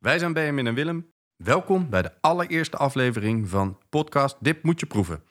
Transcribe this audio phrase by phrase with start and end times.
[0.00, 1.12] Wij zijn Benjamin en Willem.
[1.36, 5.22] Welkom bij de allereerste aflevering van podcast Dip Moet Je Proeven.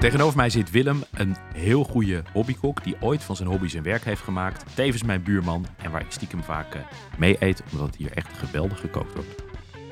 [0.00, 4.04] Tegenover mij zit Willem, een heel goede hobbykok die ooit van zijn hobby zijn werk
[4.04, 4.76] heeft gemaakt.
[4.76, 6.82] Tevens mijn buurman en waar ik stiekem vaak uh,
[7.18, 9.42] mee eet, omdat hier echt geweldig gekookt wordt.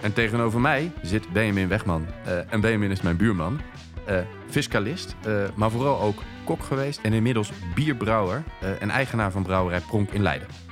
[0.02, 2.06] En tegenover mij zit Benjamin Wegman.
[2.26, 3.60] Uh, en Benjamin is mijn buurman.
[4.08, 5.16] Uh, fiscalist,
[5.54, 10.69] maar vooral ook kok geweest en inmiddels bierbrouwer en eigenaar van brouwerij Pronk in Leiden.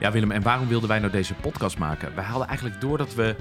[0.00, 2.14] Ja, Willem, en waarom wilden wij nou deze podcast maken?
[2.14, 3.36] Wij hadden eigenlijk door dat we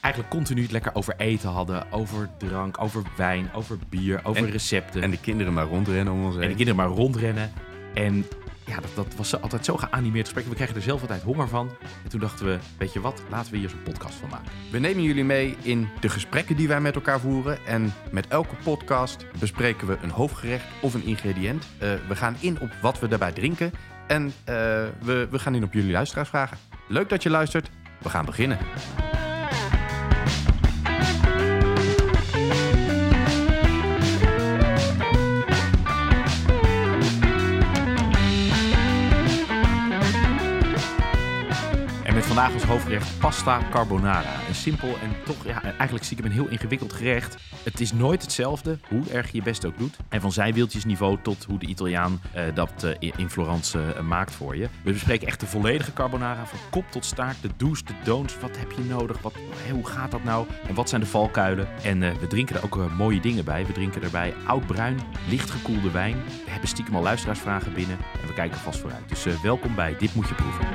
[0.00, 1.92] eigenlijk continu het lekker over eten hadden.
[1.92, 5.02] Over drank, over wijn, over bier, over recepten.
[5.02, 6.42] En de kinderen maar rondrennen om ons heen.
[6.42, 7.52] En de kinderen maar rondrennen.
[7.94, 8.24] En
[8.64, 10.46] ja, dat, dat was altijd zo geanimeerd gesprek.
[10.46, 11.70] We kregen er zelf altijd honger van.
[12.04, 14.50] En toen dachten we, weet je wat, laten we hier zo'n podcast van maken.
[14.70, 17.66] We nemen jullie mee in de gesprekken die wij met elkaar voeren.
[17.66, 21.64] En met elke podcast bespreken we een hoofdgerecht of een ingrediënt.
[21.82, 23.72] Uh, we gaan in op wat we daarbij drinken.
[24.08, 24.32] En uh,
[25.02, 26.56] we, we gaan in op jullie luisteraarsvragen.
[26.88, 27.70] Leuk dat je luistert.
[27.98, 28.58] We gaan beginnen.
[42.26, 44.34] Vandaag als hoofdgerecht pasta carbonara.
[44.48, 47.36] Een simpel en toch ja, eigenlijk stiekem een heel ingewikkeld gerecht.
[47.62, 49.96] Het is nooit hetzelfde, hoe erg je je best ook doet.
[50.08, 54.56] En van zijwieltjesniveau tot hoe de Italiaan uh, dat uh, in Florence uh, maakt voor
[54.56, 54.68] je.
[54.82, 58.38] We bespreken echt de volledige carbonara, van kop tot staart, de do's, de don'ts.
[58.40, 59.22] Wat heb je nodig?
[59.22, 59.34] Wat,
[59.72, 60.46] hoe gaat dat nou?
[60.68, 61.68] En wat zijn de valkuilen?
[61.82, 63.66] En we drinken er ook mooie dingen bij.
[63.66, 66.16] We drinken erbij oud-bruin, lichtgekoelde wijn.
[66.44, 69.08] We hebben stiekem al luisteraarsvragen binnen en we kijken vast vooruit.
[69.08, 70.66] Dus welkom bij Dit Moet Je Proeven.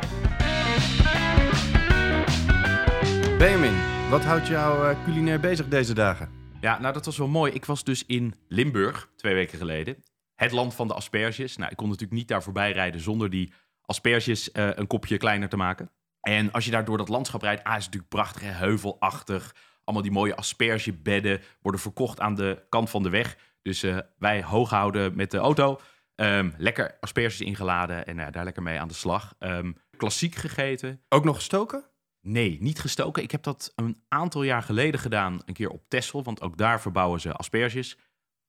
[3.44, 6.30] Benjamin, wat houdt jou uh, culinair bezig deze dagen?
[6.62, 7.52] Ja, nou dat was wel mooi.
[7.52, 10.04] Ik was dus in Limburg twee weken geleden.
[10.36, 11.58] Het land van de asperges.
[11.58, 15.50] Nou, ik kon natuurlijk niet daar voorbij rijden zonder die asperges uh, een kopje kleiner
[15.50, 15.92] te maken.
[16.22, 18.52] En als je daar door dat landschap rijdt, ah, is het natuurlijk prachtig, hè?
[18.52, 19.56] heuvelachtig.
[19.84, 23.38] Allemaal die mooie aspergebedden worden verkocht aan de kant van de weg.
[23.62, 25.80] Dus uh, wij hoog houden met de auto.
[26.16, 29.36] Um, lekker asperges ingeladen en daar lekker mee aan de slag.
[29.40, 31.02] Um, klassiek gegeten.
[31.10, 31.92] Ook nog gestoken?
[32.26, 33.24] Nee, niet gestoken.
[33.24, 36.82] Ik heb dat een aantal jaar geleden gedaan, een keer op Texel, want ook daar
[36.82, 37.98] verbouwen ze asperges.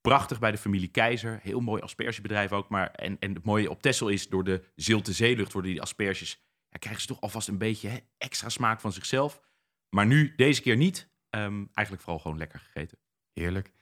[0.01, 2.69] Prachtig bij de familie Keizer, heel mooi aspergebedrijf ook.
[2.69, 6.43] Maar, en, en het mooie op Texel is, door de zilte zeelucht worden die asperges,
[6.69, 9.41] ja, krijgen ze toch alvast een beetje hè, extra smaak van zichzelf.
[9.89, 11.13] Maar nu, deze keer niet.
[11.31, 12.99] Um, eigenlijk vooral gewoon lekker gegeten.
[13.33, 13.73] Heerlijk.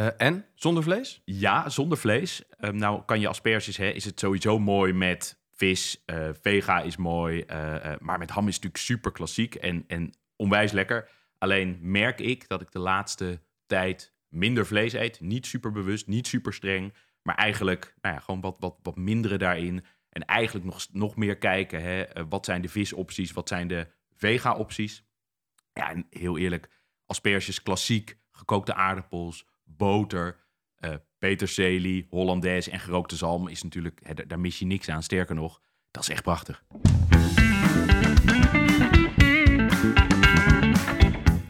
[0.00, 1.22] Uh, en zonder vlees?
[1.24, 2.44] Ja, zonder vlees.
[2.60, 6.96] Um, nou kan je asperges, hè, is het sowieso mooi met vis, uh, vega is
[6.96, 11.08] mooi, uh, uh, maar met ham is natuurlijk super klassiek en, en onwijs lekker.
[11.38, 15.20] Alleen merk ik dat ik de laatste tijd minder vlees eet.
[15.20, 19.38] Niet super bewust, niet super streng, maar eigenlijk nou ja, gewoon wat, wat, wat mindere
[19.38, 19.84] daarin.
[20.08, 25.04] En eigenlijk nog, nog meer kijken, hè, wat zijn de visopties, wat zijn de vega-opties.
[25.72, 26.68] Ja, en heel eerlijk,
[27.06, 30.36] asperges klassiek, gekookte aardappels, boter,
[31.18, 35.02] peterselie, Hollandaise en gerookte zalm is natuurlijk, hè, daar mis je niks aan.
[35.02, 36.64] Sterker nog, dat is echt prachtig.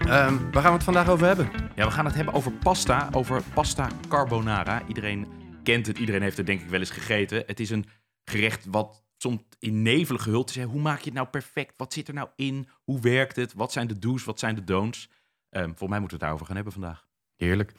[0.08, 1.50] Um, waar gaan we het vandaag over hebben?
[1.74, 4.82] Ja, we gaan het hebben over pasta, over pasta carbonara.
[4.86, 5.26] Iedereen
[5.62, 7.42] kent het, iedereen heeft het denk ik wel eens gegeten.
[7.46, 7.86] Het is een
[8.24, 10.62] gerecht wat soms in nevel gehuld is.
[10.62, 11.74] Hoe maak je het nou perfect?
[11.76, 12.68] Wat zit er nou in?
[12.84, 13.52] Hoe werkt het?
[13.52, 14.24] Wat zijn de do's?
[14.24, 15.10] Wat zijn de don'ts?
[15.50, 17.07] Um, volgens mij moeten we het daarover gaan hebben vandaag.
[17.38, 17.72] Heerlijk.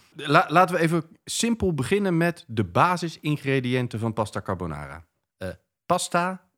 [0.47, 5.07] laten we even simpel beginnen met de basisingrediënten van pasta carbonara.
[5.37, 5.49] Uh,
[5.85, 6.51] pasta,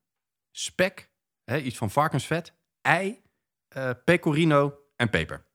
[0.52, 1.12] spek,
[1.44, 3.22] hè, iets van varkensvet, ei,
[3.78, 5.46] uh, pecorino en peper.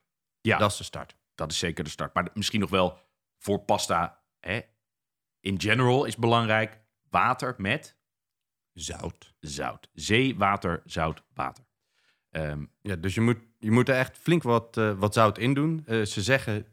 [0.41, 1.17] Ja, dat is de start.
[1.35, 2.15] Dat is zeker de start.
[2.15, 2.99] Maar misschien nog wel
[3.39, 4.61] voor pasta hè,
[5.41, 6.81] in general is belangrijk
[7.11, 7.97] water met
[8.73, 9.35] zout.
[9.41, 9.89] Zout.
[9.93, 11.65] Zee, water, zout, water.
[12.31, 15.55] Um, ja, dus je moet, je moet er echt flink wat, uh, wat zout in
[15.55, 15.85] doen.
[15.87, 16.67] Uh, ze zeggen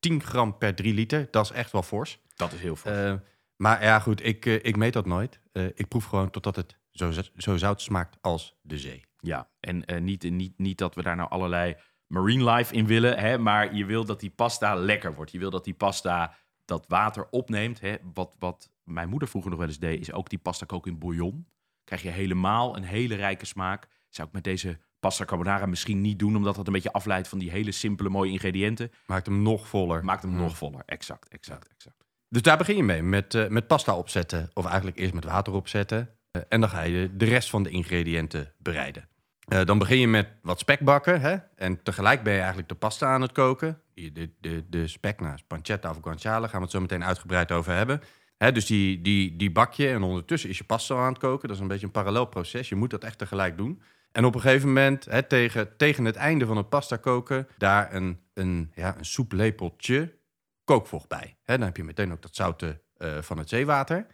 [0.00, 1.28] 10 gram per 3 liter.
[1.30, 2.20] Dat is echt wel fors.
[2.36, 2.96] Dat is heel fors.
[2.96, 3.14] Uh,
[3.56, 5.40] maar ja, goed, ik, uh, ik meet dat nooit.
[5.52, 9.04] Uh, ik proef gewoon totdat het zo, zo zout smaakt als de zee.
[9.18, 11.76] Ja, en niet, niet, niet dat we daar nou allerlei
[12.06, 15.32] marine life in willen, hè, maar je wil dat die pasta lekker wordt.
[15.32, 17.80] Je wil dat die pasta dat water opneemt.
[17.80, 17.96] Hè.
[18.14, 20.98] Wat, wat mijn moeder vroeger nog wel eens deed, is ook die pasta koken in
[20.98, 21.46] bouillon.
[21.84, 23.88] Krijg je helemaal een hele rijke smaak.
[24.08, 27.38] Zou ik met deze pasta carbonara misschien niet doen, omdat dat een beetje afleidt van
[27.38, 28.92] die hele simpele mooie ingrediënten.
[29.06, 30.04] Maakt hem nog voller.
[30.04, 32.04] Maakt hem nog voller, exact, exact, exact.
[32.28, 34.50] Dus daar begin je mee, met, uh, met pasta opzetten.
[34.54, 36.10] Of eigenlijk eerst met water opzetten.
[36.32, 39.08] Uh, en dan ga je de rest van de ingrediënten bereiden.
[39.52, 41.20] Uh, dan begin je met wat spek bakken.
[41.20, 41.36] Hè?
[41.56, 43.80] En tegelijk ben je eigenlijk de pasta aan het koken.
[43.94, 47.72] De, de, de spek, nou, pancetta of guanciale, gaan we het zo meteen uitgebreid over
[47.72, 48.00] hebben.
[48.36, 51.48] Hè, dus die, die, die bak je en ondertussen is je pasta aan het koken.
[51.48, 52.68] Dat is een beetje een parallel proces.
[52.68, 53.82] Je moet dat echt tegelijk doen.
[54.12, 57.94] En op een gegeven moment, hè, tegen, tegen het einde van het pasta koken, daar
[57.94, 60.18] een, een, ja, een soeplepeltje
[60.64, 61.36] kookvocht bij.
[61.42, 64.06] Hè, dan heb je meteen ook dat zoute uh, van het zeewater.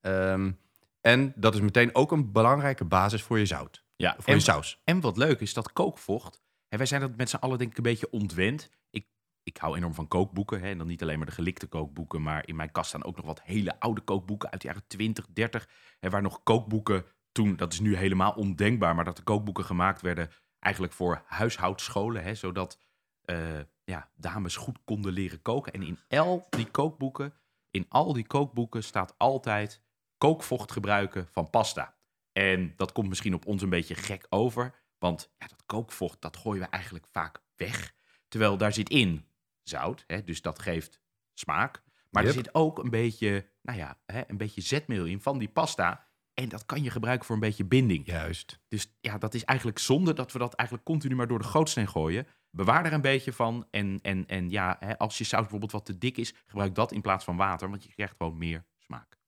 [0.00, 0.52] Ehm,
[1.00, 3.84] en dat is meteen ook een belangrijke basis voor je zout.
[3.96, 4.80] Ja, voor en, je saus.
[4.84, 6.42] En wat leuk is, dat kookvocht.
[6.68, 8.70] Hè, wij zijn dat met z'n allen denk ik een beetje ontwend.
[8.90, 9.06] Ik,
[9.42, 10.60] ik hou enorm van kookboeken.
[10.60, 12.22] Hè, en dan niet alleen maar de gelikte kookboeken.
[12.22, 15.26] Maar in mijn kast staan ook nog wat hele oude kookboeken uit de jaren 20,
[15.32, 15.68] 30.
[15.98, 17.04] Hè, waar nog kookboeken
[17.34, 18.94] toen, dat is nu helemaal ondenkbaar.
[18.94, 22.22] Maar dat de kookboeken gemaakt werden eigenlijk voor huishoudscholen.
[22.22, 22.78] Hè, zodat
[23.24, 25.72] uh, ja, dames goed konden leren koken.
[25.72, 27.34] En in al die kookboeken,
[27.70, 29.82] in al die kookboeken staat altijd
[30.18, 31.96] kookvocht gebruiken van pasta.
[32.32, 36.36] En dat komt misschien op ons een beetje gek over, want ja, dat kookvocht dat
[36.36, 37.94] gooien we eigenlijk vaak weg.
[38.28, 39.26] Terwijl daar zit in
[39.62, 41.00] zout, hè, dus dat geeft
[41.32, 41.82] smaak.
[42.10, 45.48] Maar er zit ook een beetje, nou ja, hè, een beetje zetmeel in van die
[45.48, 46.06] pasta.
[46.34, 48.06] En dat kan je gebruiken voor een beetje binding.
[48.06, 48.60] Juist.
[48.68, 51.88] Dus ja, dat is eigenlijk zonde dat we dat eigenlijk continu maar door de gootsteen
[51.88, 52.26] gooien.
[52.50, 53.66] Bewaar er een beetje van.
[53.70, 56.92] En, en, en ja, hè, als je saus bijvoorbeeld wat te dik is, gebruik dat
[56.92, 57.70] in plaats van water.
[57.70, 59.18] Want je krijgt gewoon meer smaak.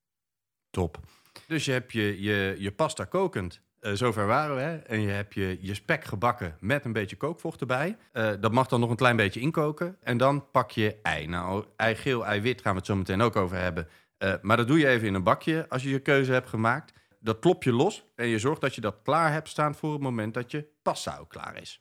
[0.70, 1.00] Top.
[1.46, 3.64] Dus je hebt je, je, je pasta kokend.
[3.80, 4.62] Uh, zover waren we.
[4.62, 4.76] Hè?
[4.76, 7.96] En je hebt je, je spek gebakken met een beetje kookvocht erbij.
[8.12, 9.96] Uh, dat mag dan nog een klein beetje inkoken.
[10.00, 11.26] En dan pak je ei.
[11.26, 13.88] Nou, ei geel, ei wit gaan we het zo meteen ook over hebben.
[14.18, 16.92] Uh, maar dat doe je even in een bakje als je je keuze hebt gemaakt.
[17.26, 20.00] Dat klop je los en je zorgt dat je dat klaar hebt staan voor het
[20.00, 21.80] moment dat je pasta ook klaar is.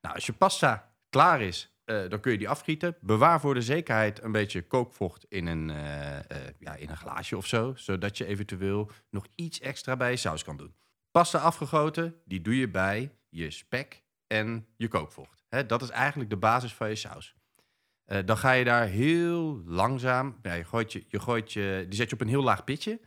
[0.00, 2.96] Nou, als je pasta klaar is, uh, dan kun je die afgieten.
[3.00, 6.20] Bewaar voor de zekerheid een beetje kookvocht in een, uh, uh,
[6.58, 7.72] ja, in een glaasje of zo.
[7.76, 10.74] Zodat je eventueel nog iets extra bij je saus kan doen.
[11.10, 15.44] Pasta afgegoten, die doe je bij je spek en je kookvocht.
[15.66, 17.34] Dat is eigenlijk de basis van je saus.
[18.24, 22.14] dan ga je daar heel langzaam, je, gooit je, je gooit je, die zet je
[22.14, 23.00] op een heel laag pitje.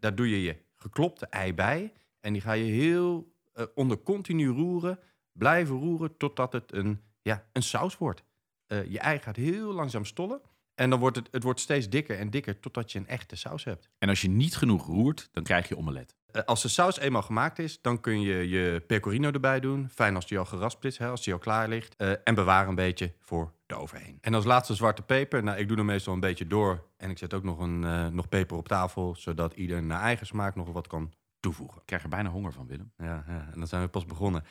[0.00, 1.92] daar doe je je geklopte ei bij.
[2.20, 3.36] En die ga je heel
[3.74, 4.98] onder continu roeren,
[5.32, 8.22] blijven roeren totdat het een ja, een saus wordt.
[8.68, 10.40] Uh, je ei gaat heel langzaam stollen.
[10.74, 13.64] En dan wordt het, het wordt steeds dikker en dikker totdat je een echte saus
[13.64, 13.88] hebt.
[13.98, 16.16] En als je niet genoeg roert, dan krijg je omelet.
[16.32, 19.88] Uh, als de saus eenmaal gemaakt is, dan kun je je pecorino erbij doen.
[19.88, 21.96] Fijn als die al geraspt is, hè, als die al klaar ligt.
[22.24, 24.18] En bewaar een beetje voor de overheen.
[24.20, 25.42] En als laatste zwarte peper.
[25.42, 26.84] Nou, ik doe er meestal een beetje door.
[26.96, 30.54] En ik zet ook nog, een, nog peper op tafel, zodat ieder naar eigen smaak
[30.54, 31.80] nog wat kan toevoegen.
[31.80, 32.92] Ik krijg er bijna honger van, Willem.
[32.96, 34.44] Ja, ja en dan zijn we pas begonnen.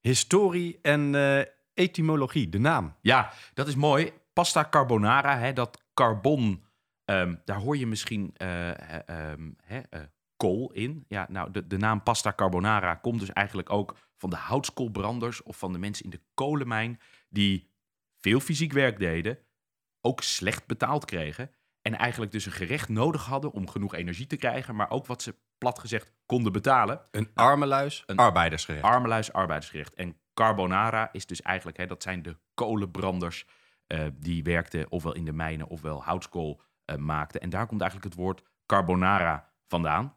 [0.00, 1.14] Historie en
[1.74, 2.94] etymologie, de naam.
[3.00, 4.12] Ja, dat is mooi.
[4.32, 6.64] Pasta carbonara, hè, dat carbon,
[7.04, 8.68] um, daar hoor je misschien uh,
[9.30, 10.00] um, hè, uh,
[10.36, 11.04] kool in.
[11.08, 15.56] Ja, nou, de, de naam pasta carbonara komt dus eigenlijk ook van de houtskoolbranders of
[15.56, 17.70] van de mensen in de kolenmijn die
[18.22, 19.38] veel fysiek werk deden,
[20.00, 21.50] ook slecht betaald kregen
[21.82, 25.22] en eigenlijk dus een gerecht nodig hadden om genoeg energie te krijgen, maar ook wat
[25.22, 27.00] ze plat gezegd konden betalen.
[27.10, 28.84] Een armeluis, een arbeidersgerecht.
[28.84, 29.94] Armeluis, arbeidersgerecht.
[29.94, 33.46] En carbonara is dus eigenlijk, hè, dat zijn de kolenbranders
[33.88, 37.40] uh, die werkten ofwel in de mijnen ofwel houtskool uh, maakten.
[37.40, 40.16] En daar komt eigenlijk het woord carbonara vandaan.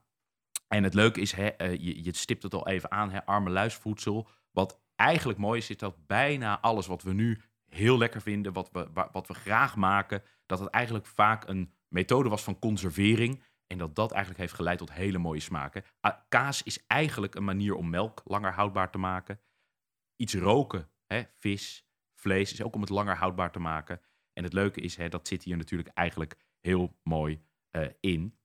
[0.68, 4.28] En het leuke is, hè, uh, je, je, stipt het al even aan, hè, armeluisvoedsel.
[4.52, 8.70] Wat eigenlijk mooi is, is dat bijna alles wat we nu heel lekker vinden, wat
[8.72, 13.44] we, wat we graag maken, dat het eigenlijk vaak een methode was van conservering.
[13.68, 15.84] En dat dat eigenlijk heeft geleid tot hele mooie smaken.
[16.30, 19.40] Kaas is eigenlijk een manier om melk langer houdbaar te maken
[20.16, 24.02] iets roken, hè, vis, vlees, is ook om het langer houdbaar te maken.
[24.34, 28.38] En het leuke is, hè, dat zit hier natuurlijk eigenlijk heel mooi uh, in.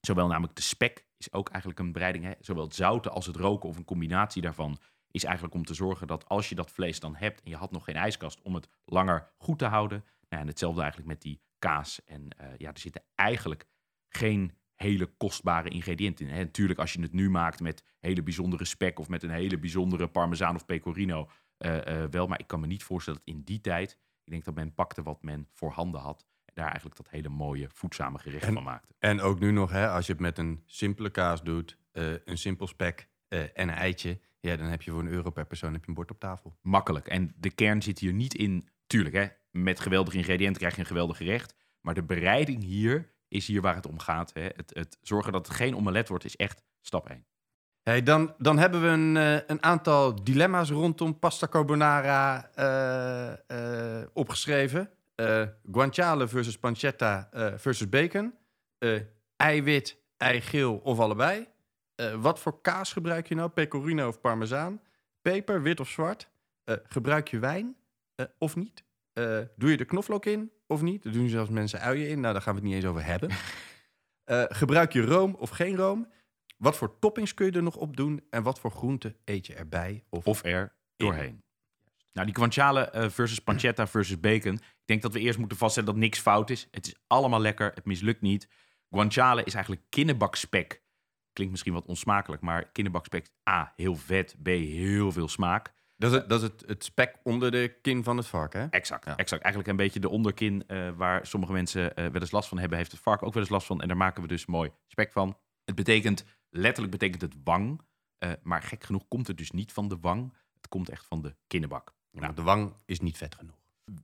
[0.00, 2.24] Zowel namelijk de spek is ook eigenlijk een bereiding.
[2.24, 4.78] Hè, zowel het zouten als het roken of een combinatie daarvan
[5.10, 7.70] is eigenlijk om te zorgen dat als je dat vlees dan hebt en je had
[7.70, 10.04] nog geen ijskast om het langer goed te houden.
[10.28, 12.04] Nou, en hetzelfde eigenlijk met die kaas.
[12.04, 13.66] En uh, ja, er zitten eigenlijk
[14.08, 16.32] geen hele kostbare ingrediënten in.
[16.32, 19.58] En natuurlijk, als je het nu maakt met hele bijzondere spek of met een hele
[19.58, 22.26] bijzondere parmezaan of pecorino, uh, uh, wel.
[22.26, 25.02] Maar ik kan me niet voorstellen dat in die tijd, ik denk dat men pakte
[25.02, 26.26] wat men voorhanden had.
[26.44, 28.94] En daar eigenlijk dat hele mooie, voedzame gerecht en, van maakte.
[28.98, 32.38] En ook nu nog, hè, als je het met een simpele kaas doet, uh, een
[32.38, 35.82] simpel spek en een eitje, ja, dan heb je voor een euro per persoon heb
[35.82, 36.56] je een bord op tafel.
[36.62, 37.08] Makkelijk.
[37.08, 40.86] En de kern zit hier niet in, tuurlijk, hè, met geweldige ingrediënten krijg je een
[40.86, 41.54] geweldig gerecht.
[41.80, 44.34] Maar de bereiding hier is hier waar het om gaat.
[44.34, 44.42] Hè.
[44.42, 47.24] Het, het, zorgen dat het geen omelet wordt is echt stap 1.
[47.82, 54.06] Hey, dan, dan hebben we een, uh, een aantal dilemma's rondom pasta carbonara uh, uh,
[54.12, 54.90] opgeschreven.
[55.72, 58.34] guanciale versus pancetta versus bacon.
[59.36, 61.48] eiwit, eigeel of allebei.
[62.20, 63.50] Wat voor kaas gebruik je nou?
[63.50, 64.80] Pecorino of parmezaan?
[65.22, 66.28] Peper, wit of zwart?
[66.88, 67.76] gebruik je wijn
[68.38, 68.84] of niet?
[69.56, 71.04] doe je er knoflook in of niet?
[71.04, 72.20] Er doen zelfs mensen uien in.
[72.20, 73.30] Nou, daar gaan we het niet eens over hebben.
[74.30, 76.08] Eh, gebruik je room of geen room?
[76.56, 78.22] Wat voor toppings kun je er nog op doen?
[78.30, 80.04] En wat voor groenten eet je erbij?
[80.08, 81.42] Of, Of er doorheen.
[82.12, 84.54] Nou, die guanciale eh, versus pancetta versus bacon.
[84.54, 86.68] Ik denk dat we eerst moeten vaststellen dat niks fout is.
[86.70, 87.72] Het is allemaal lekker.
[87.74, 88.48] Het mislukt niet.
[88.90, 90.82] Guanciale is eigenlijk kinnerbakspek.
[91.40, 94.36] Klinkt misschien wat onsmakelijk, maar kinnerbakspek A, heel vet.
[94.42, 95.72] B, heel veel smaak.
[95.96, 98.66] dat is, het, dat is het, het spek onder de kin van het varken, hè?
[98.66, 99.16] Exact, Ja.
[99.16, 99.42] exact.
[99.42, 102.78] Eigenlijk een beetje de onderkin eh, waar sommige mensen eh, wel eens last van hebben,
[102.78, 103.80] heeft het varken ook wel eens last van.
[103.80, 105.36] En daar maken we dus mooi spek van.
[105.64, 107.80] Het betekent, letterlijk betekent het wang.
[108.18, 110.34] eh, maar gek genoeg komt het dus niet van de wang.
[110.54, 111.34] Het komt echt van de.
[112.10, 113.58] Ja, maar de wang is niet vet genoeg.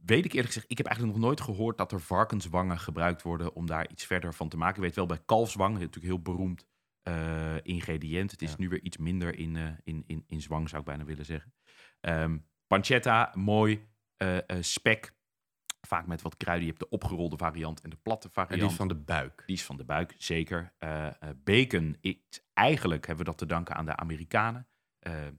[0.04, 3.54] Weet ik eerlijk gezegd, ik heb eigenlijk nog nooit gehoord dat er varkenswangen gebruikt worden
[3.54, 4.76] om daar iets verder van te maken.
[4.76, 6.66] Ik weet wel bij kalfswang, natuurlijk heel beroemd
[7.06, 8.30] eh, ingrediënt.
[8.30, 8.56] Het is Ja.
[8.58, 11.54] nu weer iets minder in, eh, in, in, in zwang, zou ik bijna willen zeggen.
[12.00, 13.86] Ehm, pancetta, mooi.
[14.16, 15.12] eh, spek,
[15.80, 16.66] vaak met wat kruiden.
[16.66, 18.60] Je hebt de opgerolde variant en de platte En variant.
[18.60, 19.42] die is van de buik.
[19.46, 20.72] Die is van de buik, zeker.
[21.44, 21.96] Bacon,
[22.52, 24.66] eigenlijk hebben we dat te danken aan de Amerikanen.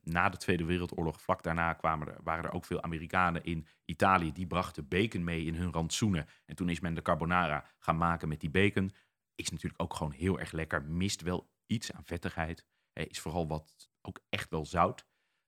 [0.03, 4.31] Na de Tweede Wereldoorlog, vlak daarna kwamen er, waren er ook veel Amerikanen in Italië.
[4.31, 6.27] Die brachten bacon mee in hun rantsoenen.
[6.45, 8.91] En toen is men de carbonara gaan maken met die bacon.
[9.35, 10.83] Is natuurlijk ook gewoon heel erg lekker.
[10.83, 12.65] Mist wel iets aan vettigheid.
[12.93, 15.05] Is vooral wat, ook echt wel zout.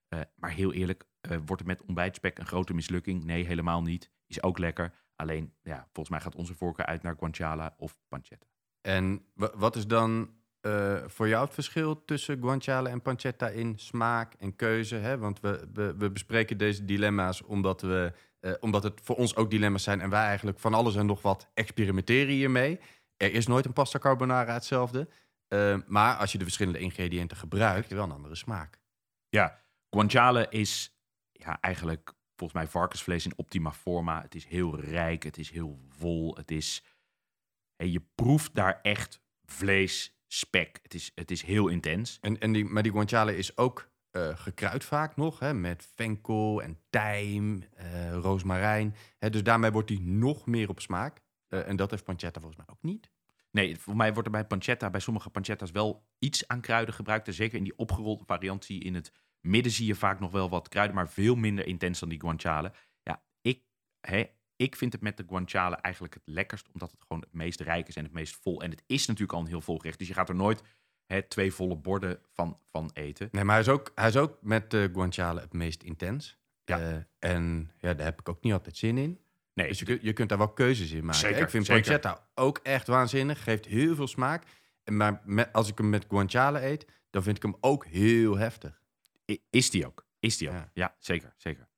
[0.08, 3.24] Eh, maar heel eerlijk, eh, wordt het met ontbijtspek een grote mislukking?
[3.24, 4.10] Nee, helemaal niet.
[4.26, 4.94] Is ook lekker.
[5.16, 8.46] Alleen, ja, volgens mij gaat onze voorkeur uit naar guanciale of pancetta.
[8.80, 13.78] En wa- wat is dan eh, voor jou het verschil tussen guanciale en pancetta in
[13.78, 14.94] smaak en keuze?
[14.94, 15.18] Hè?
[15.18, 18.12] Want we, we, bespreken deze dilemma's omdat, we,
[18.60, 20.00] omdat het voor ons ook dilemma's zijn...
[20.00, 22.80] en wij eigenlijk van alles en nog wat experimenteren hiermee.
[23.16, 25.08] Er is nooit een pasta carbonara hetzelfde.
[25.50, 28.80] Eh, maar als je de verschillende ingrediënten gebruikt, heb je wel een andere smaak.
[29.28, 30.98] Ja, guanciale is
[31.32, 34.22] ja, eigenlijk volgens mij varkensvlees in optima forma.
[34.22, 36.84] Het is heel rijk, het is heel vol, het is...
[37.76, 40.78] En je proeft daar echt vlees, spek.
[40.82, 42.18] Het is, het is heel intens.
[42.20, 46.62] En, en die, maar die guanciale is ook eh, gekruid vaak nog, hè, met venkel
[46.62, 48.94] en tijm, eh roosmarijn.
[49.18, 51.22] Hè, dus daarmee wordt die nog meer op smaak.
[51.48, 53.10] Eh, en dat heeft pancetta volgens mij ook niet.
[53.50, 57.26] Nee, voor mij wordt er bij pancetta, bij sommige pancetta's wel iets aan kruiden gebruikt.
[57.26, 60.68] En zeker in die opgerolde variantie in het midden zie je vaak nog wel wat
[60.68, 62.72] kruiden, maar veel minder intens dan die guanciale.
[63.02, 63.62] Ja, ik,
[64.00, 64.24] hè,
[64.56, 67.88] ik vind het met de guanciale eigenlijk het lekkerst, omdat het gewoon het meest rijk
[67.88, 68.62] is en het meest vol.
[68.62, 70.62] En het is natuurlijk al een heel vol gerecht, dus je gaat er nooit
[71.06, 73.28] hè, twee volle borden van, van eten.
[73.32, 76.38] Nee, maar hij is ook, hij is ook met de guanciale het meest intens.
[76.64, 76.78] Ja.
[76.78, 79.20] Eh, en ja, daar heb ik ook niet altijd zin in.
[79.60, 81.20] Nee, Dus je, kunt- je kunt daar wel keuzes in maken.
[81.20, 81.82] Zeker, ik vind zeker.
[81.82, 83.42] pancetta ook echt waanzinnig.
[83.42, 84.42] Geeft heel veel smaak.
[84.84, 88.38] En Maar met, als ik hem met guanciale eet, dan vind ik hem ook heel
[88.38, 88.80] heftig.
[89.50, 90.06] is die ook.
[90.20, 90.54] Is die ook.
[90.54, 90.70] Ja.
[90.74, 91.68] Ja, zeker, zeker.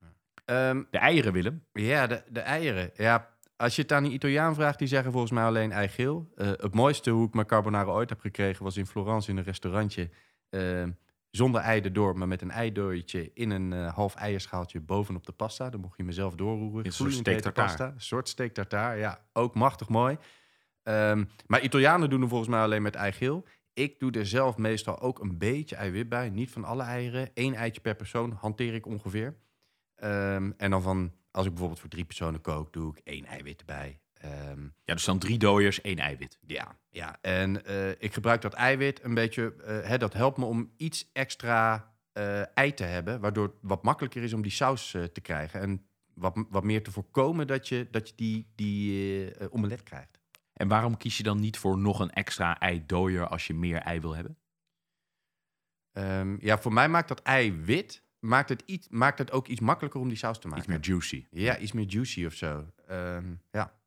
[0.45, 1.65] Ehm, De eieren, Willem.
[1.73, 2.91] Ja, de, de eieren.
[2.95, 6.33] Ja, als je het aan een Italiaan vraagt, die zeggen volgens mij alleen eigeel.
[6.37, 9.45] Eh het mooiste hoe ik mijn carbonara ooit heb gekregen was in Florence in een
[9.45, 10.11] restaurantje.
[10.51, 10.85] eh,
[11.33, 15.71] zonder ei erdoor, maar met een eidooitje in een eh, half eierschaaltje bovenop de pasta.
[15.71, 16.87] Dan mocht je mezelf doorroeren.
[16.87, 17.53] Een soort hete tartare.
[17.53, 17.87] pasta.
[17.87, 19.25] Een soort steak tartare, ja.
[19.33, 20.17] Ook machtig mooi.
[20.83, 23.45] Ehm, maar Italianen doen er volgens mij alleen met eigeel.
[23.73, 26.31] Ik doe er zelf meestal ook een beetje eiwit bij.
[26.31, 27.31] Niet van alle eieren.
[27.35, 29.37] Eén eitje per persoon hanteer ik ongeveer.
[29.95, 33.61] Ehm, en dan van, als ik bijvoorbeeld voor drie personen kook, doe ik één eiwit
[33.61, 34.01] erbij.
[34.23, 36.39] Ehm, Ja, dus dan drie dooiers, één eiwit.
[36.47, 37.19] ja, ja.
[37.21, 39.55] En eh, ik gebruik dat eiwit een beetje.
[39.57, 43.21] eh, hè, dat helpt me om iets extra eh, ei te hebben.
[43.21, 45.61] Waardoor het wat makkelijker is om die saus te krijgen.
[45.61, 50.21] En wat, wat meer te voorkomen dat je, dat je die, die omelet krijgt.
[50.53, 54.01] En waarom kies je dan niet voor nog een extra eidooier als je meer ei
[54.01, 54.37] wil hebben?
[55.93, 58.03] Ehm, ja, voor mij maakt dat ei wit.
[58.19, 60.63] Maakt het, iets, maakt het ook iets makkelijker om die saus te maken.
[60.63, 61.27] Iets meer juicy.
[61.31, 62.67] Ja, iets meer juicy of zo.
[62.87, 63.81] Ehm, ja.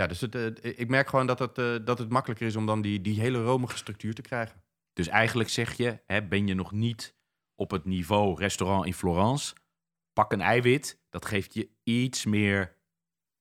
[0.00, 2.82] Ja, dus eh, ik merk gewoon dat het, eh, dat het makkelijker is om dan
[2.82, 4.62] die, die hele romige structuur te krijgen.
[4.92, 7.14] Dus eigenlijk zeg je, hè, ben je nog niet
[7.54, 9.54] op het niveau restaurant in Florence,
[10.12, 12.76] pak een eiwit, dat geeft je iets meer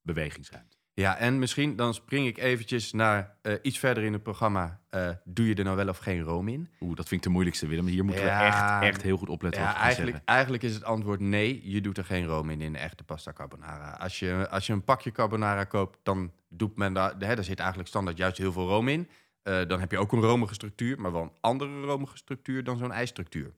[0.02, 0.69] bewegingsruimte.
[1.00, 4.80] Ja, en misschien dan spring ik eventjes naar eh, iets verder in het programma.
[4.90, 6.70] Eh, doe je er nou wel of geen room in?
[6.80, 7.86] Oeh, dat vind ik de moeilijkste, Willem.
[7.86, 11.20] Hier moeten Ja, we echt, echt heel goed opletten Ja, eigenlijk, eigenlijk is het antwoord
[11.20, 11.62] nee.
[11.64, 13.92] Je doet er geen room in in de echte pasta carbonara.
[13.92, 17.12] Als je, als je een pakje carbonara koopt, dan doet men daar...
[17.20, 19.10] Hè, daar zit eigenlijk standaard juist heel veel room in.
[19.42, 22.78] Eh, dan heb je ook een romige structuur, maar wel een andere romige structuur dan
[22.78, 23.54] zo'n ijsstructuur.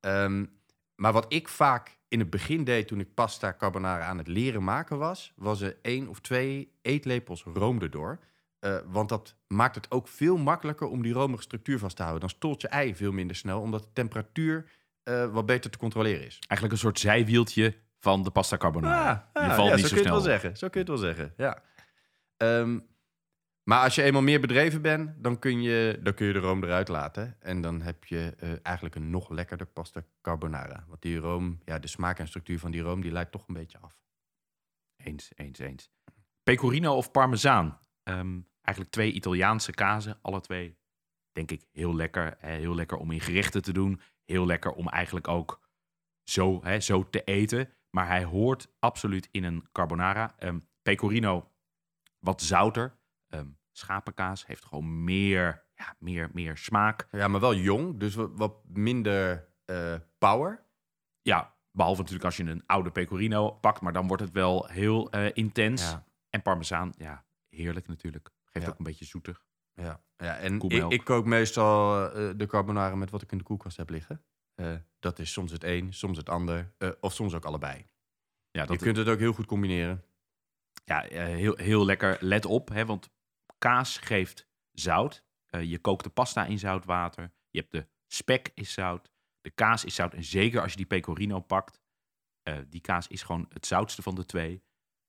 [0.00, 0.44] Ehm,
[0.94, 4.64] maar wat ik vaak in het begin deed toen ik pasta carbonara aan het leren
[4.64, 8.18] maken was, was er één of twee eetlepels room erdoor.
[8.58, 12.20] Eh, want dat maakt het ook veel makkelijker om die romige structuur vast te houden.
[12.20, 14.70] Dan stolt je ei veel minder snel, omdat de temperatuur
[15.02, 16.38] eh, wat beter te controleren is.
[16.48, 19.30] Eigenlijk een soort zijwieltje van de pasta carbonara.
[19.34, 20.56] je valt ja, niet zo zo kun je het wel zeggen.
[20.56, 21.62] Zo kun je het wel zeggen, ja.
[22.36, 22.78] Ehm,
[23.68, 26.64] Maar als je eenmaal meer bedreven bent, dan kun je, dan kun je de room
[26.64, 27.36] eruit laten.
[27.40, 30.84] En dan heb je eh, eigenlijk een nog lekkerder pasta carbonara.
[30.88, 33.54] Want die room, ja, de smaak en structuur van die room, die lijkt toch een
[33.54, 34.00] beetje af.
[34.96, 35.90] Eens, eens, eens.
[36.42, 37.78] Pecorino of parmezaan?
[38.02, 40.18] Ehm, eigenlijk twee Italiaanse kazen.
[40.22, 40.78] Alle twee,
[41.32, 42.36] denk ik, heel lekker.
[42.38, 44.00] Heel lekker om in gerechten te doen.
[44.24, 45.60] Heel lekker om eigenlijk ook
[46.22, 47.72] zo, hè, zo te eten.
[47.90, 50.34] Maar hij hoort absoluut in een carbonara.
[50.38, 51.52] Ehm, pecorino,
[52.18, 52.96] wat zouter.
[53.28, 57.06] Ehm, schapenkaas heeft gewoon meer, ja, meer, meer smaak.
[57.10, 60.64] Ja, maar wel jong, dus wat, minder eh, power.
[61.22, 63.80] Ja, behalve natuurlijk als je een oude pecorino pakt.
[63.80, 65.82] Maar dan wordt het wel heel eh, intens.
[65.82, 66.04] Ja.
[66.30, 68.30] En parmezaan, ja, heerlijk natuurlijk.
[68.44, 68.72] Geeft Ja.
[68.72, 69.44] ook een beetje zoetig.
[69.74, 73.44] Ja, ja en ik, ik kook meestal eh, de carbonara met wat ik in de
[73.44, 74.24] koelkast heb liggen.
[74.98, 77.76] Dat is soms het een, soms het ander, of soms ook allebei.
[78.50, 80.04] Ja, Je dat kunt het ook heel goed combineren.
[80.84, 82.16] ja, heel, heel lekker.
[82.20, 83.10] Let op, hè, want
[83.58, 85.24] kaas geeft zout.
[85.46, 87.32] Eh, je kookt de pasta in zout water.
[87.50, 89.10] Je hebt de spek is zout.
[89.40, 90.14] De kaas is zout.
[90.14, 91.84] En zeker als je die pecorino pakt.
[92.42, 94.64] eh, die kaas is gewoon het zoutste van de twee.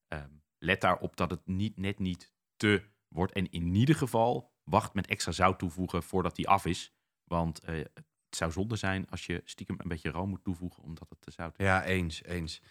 [0.08, 3.34] Ehm, let daarop dat het niet, net niet te wordt.
[3.34, 6.94] En in ieder geval wacht met extra zout toevoegen voordat die af is.
[7.24, 11.10] Want eh, het zou zonde zijn als je stiekem een beetje room moet toevoegen omdat
[11.10, 11.66] het te zout is.
[11.66, 12.62] Ja, eens, eens.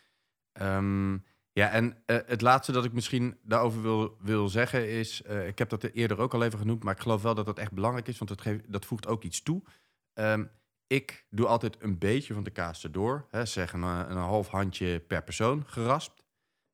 [0.52, 1.18] Ehm,
[1.56, 5.22] ja, en eh, het laatste dat ik misschien daarover wil, wil zeggen is...
[5.22, 7.58] eh, ik heb dat eerder ook al even genoemd, maar ik geloof wel dat dat
[7.58, 8.18] echt belangrijk is...
[8.18, 9.62] want dat, geeft, dat voegt ook iets toe.
[10.12, 10.44] Ehm,
[10.86, 13.26] ik doe altijd een beetje van de kaas erdoor.
[13.30, 16.24] Hè, zeg een, eh, een half handje per persoon, geraspt.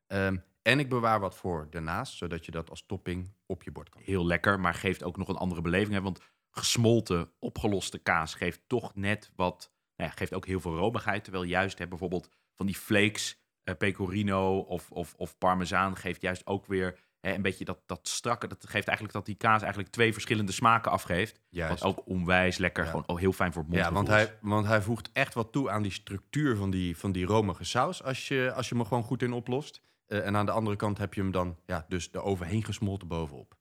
[0.07, 3.89] Ehm, en ik bewaar wat voor daarnaast, zodat je dat als topping op je bord
[3.89, 4.03] kan.
[4.05, 5.95] heel lekker, maar geeft ook nog een andere beleving.
[5.95, 6.03] Hè?
[6.03, 6.21] Want
[6.51, 11.25] gesmolten, opgeloste kaas geeft toch net wat, nou ja, geeft ook heel veel romigheid.
[11.25, 13.42] Terwijl juist hè, bijvoorbeeld van die flakes,
[13.79, 18.47] pecorino of, of, of parmezaan geeft juist ook weer hè, een beetje dat, dat strakke.
[18.47, 21.41] Dat geeft eigenlijk dat die kaas eigenlijk twee verschillende smaken afgeeft.
[21.49, 21.83] Juist.
[21.83, 22.91] Wat ook onwijs lekker, Ja.
[22.91, 25.71] gewoon ook heel fijn voor het Ja, want hij, want hij voegt echt wat toe
[25.71, 28.03] aan die structuur van die, van die romige saus...
[28.03, 29.83] als je, als je hem gewoon goed in oplost.
[30.07, 33.09] Eh, en aan de andere kant heb je hem dan ja, dus er overheen gesmolten
[33.09, 33.57] bovenop.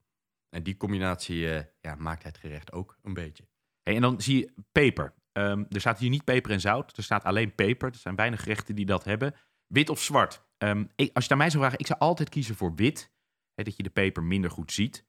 [0.49, 3.43] En die combinatie eh, ja, maakt het gerecht ook een beetje.
[3.83, 5.13] Hey, en dan zie je peper.
[5.31, 6.97] Ehm, er staat hier niet peper en zout.
[6.97, 7.89] Er staat alleen peper.
[7.89, 9.35] Er zijn weinig gerechten die dat hebben.
[9.71, 10.43] Wit of zwart?
[10.57, 13.11] Ehm, ik, als je naar mij zou vragen, ik zou altijd kiezen voor wit.
[13.53, 15.05] Hè, dat je de peper minder goed ziet.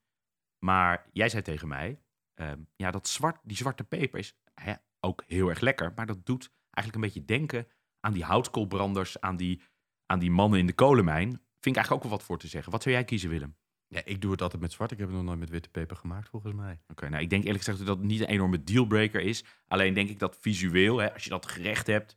[0.58, 2.00] Maar jij zei tegen mij,
[2.34, 5.92] ehm, ja, dat zwart, die zwarte peper is hè, ook heel erg lekker.
[5.96, 7.66] Maar dat doet eigenlijk een beetje denken
[8.00, 9.62] aan die houtkoolbranders, aan die,
[10.06, 11.28] aan die mannen in de kolenmijn.
[11.28, 12.72] Vind ik eigenlijk ook wel wat voor te zeggen.
[12.72, 13.56] Wat zou jij kiezen, Willem?
[13.86, 14.90] Ja, ik doe het altijd met zwart.
[14.90, 16.80] Ik heb het nog nooit met witte peper gemaakt, volgens mij.
[16.88, 19.44] Oké, nou ik denk eerlijk gezegd dat het niet een enorme dealbreaker is.
[19.66, 22.16] Alleen denk ik dat visueel, hè, als je dat gerecht hebt,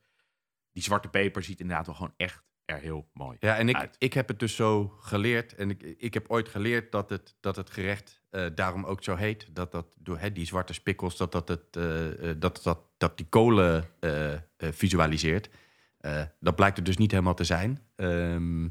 [0.76, 3.38] die zwarte peper ziet inderdaad wel gewoon echt er heel mooi.
[3.40, 3.96] Ja, en ik, Uit.
[3.98, 5.56] ik heb het dus zo geleerd.
[5.56, 9.16] En ik, ik heb ooit geleerd dat het, dat het gerecht eh, daarom ook zo
[9.16, 9.56] heet.
[9.56, 13.18] Dat dat door hè, die zwarte spikkels, dat, dat, het, eh, eh, dat, dat, dat
[13.18, 13.86] die kolen
[14.58, 15.50] visualiseert.
[16.40, 17.80] Dat blijkt het dus niet helemaal te zijn.
[17.96, 18.68] Ehm,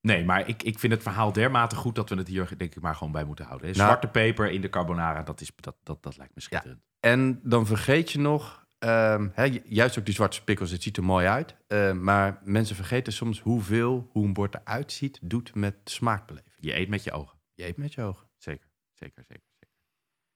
[0.00, 2.82] Nee, maar ik, ik vind het verhaal dermate goed dat we het hier denk ik
[2.82, 3.68] maar gewoon bij moeten houden.
[3.68, 3.72] hè.
[3.74, 6.82] Nou- Zwarte peper in de carbonara, dat, is, dat, dat, dat lijkt me schitterend.
[7.00, 9.28] En dan vergeet je nog, ehm,
[9.64, 11.56] juist ook die zwarte spikkels, het ziet er mooi uit.
[11.66, 16.54] eh, maar mensen vergeten soms hoeveel, hoe een bord eruit ziet, doet met smaakbeleving.
[16.58, 17.38] Je eet met je ogen.
[17.54, 18.28] Je eet met je ogen.
[18.36, 19.44] Zeker, zeker, zeker.
[19.60, 19.74] zeker.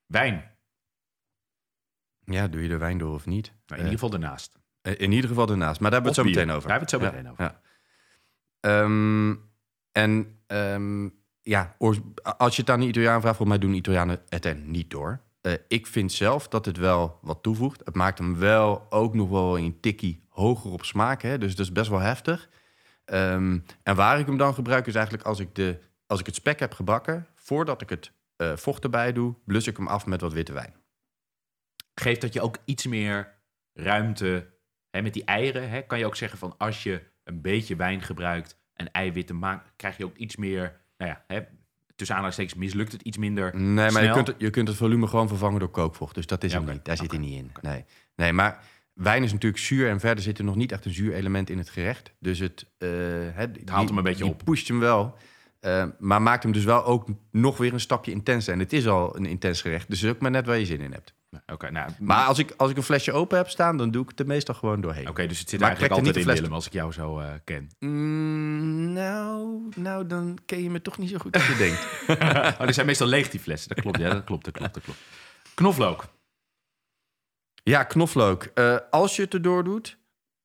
[0.07, 0.57] Wijn,
[2.24, 3.46] Ja, doe je de wijn door of niet?
[3.46, 4.59] nou, in Eh, ieder geval ernaast.
[4.83, 5.81] eh, in ieder geval daarnaast.
[5.81, 6.46] Maar daar hebben we het zo bier.
[6.46, 6.68] meteen over.
[6.68, 7.44] Daar hebben we het zo Ja, meteen over.
[7.44, 7.61] Ja.
[8.61, 9.37] Ehm,
[9.92, 11.09] en ehm,
[11.40, 11.76] ja,
[12.37, 15.22] als je het aan de Italiaan vraagt, volgens mij doen Italianen het er niet door.
[15.42, 17.81] Eh, ik vind zelf dat het wel wat toevoegt.
[17.85, 21.22] Het maakt hem wel ook nog wel een tikkie hoger op smaak.
[21.22, 21.38] Hè?
[21.38, 22.48] Dus dat is best wel heftig.
[23.05, 26.35] Ehm, en waar ik hem dan gebruik is eigenlijk als ik, de, als ik het
[26.35, 27.26] spek heb gebakken...
[27.35, 30.74] voordat ik het eh, vocht erbij doe, blus ik hem af met wat witte wijn.
[31.94, 33.35] geeft dat je ook iets meer
[33.72, 34.50] ruimte
[34.90, 35.68] hè, met die eieren.
[35.68, 39.72] Hè, kan je ook zeggen van als je een beetje wijn gebruikt en eiwitten maakt,
[39.76, 41.40] krijg je ook iets meer, nou ja, hè,
[42.03, 43.57] tussen aanhalingstekens mislukt het iets minder.
[43.57, 46.15] Nee, maar je kunt, het- je kunt het volume gewoon vervangen door kookvocht.
[46.15, 46.85] Dus dat is Ja, hem niet.
[46.85, 47.51] Daar zit hij niet in.
[47.61, 47.85] Nee.
[48.17, 49.88] nee, maar wijn is natuurlijk zuur.
[49.88, 52.12] En verder zit er nog niet echt een zuurelement in het gerecht.
[52.19, 52.88] Dus het, eh,
[53.33, 54.41] het, Het haalt hem een beetje op.
[54.45, 55.17] pusht hem wel.
[55.61, 58.53] eh, maar maakt hem dus wel ook nog weer een stapje intenser.
[58.53, 59.88] En het is al een intens gerecht.
[59.88, 61.15] Dus het is ook maar net waar je zin in hebt.
[61.33, 64.03] Nou, Oké, nou, Maar als ik, als ik een flesje open heb staan, dan doe
[64.03, 65.09] ik het er meestal gewoon doorheen.
[65.09, 67.71] oké, dus het zit Maar eigenlijk altijd in Willem, als ik jou zo eh, ken.
[67.79, 71.88] Mm, nou, nou, dan ken je me toch niet zo goed als je denkt.
[72.59, 73.68] oh, die zijn meestal leeg, die flessen.
[73.68, 74.99] Dat klopt, ja, dat klopt, dat klopt, dat klopt.
[75.55, 76.05] Knoflook.
[77.62, 78.42] Ja, knoflook.
[78.42, 79.99] Eh, als je het erdoor doet,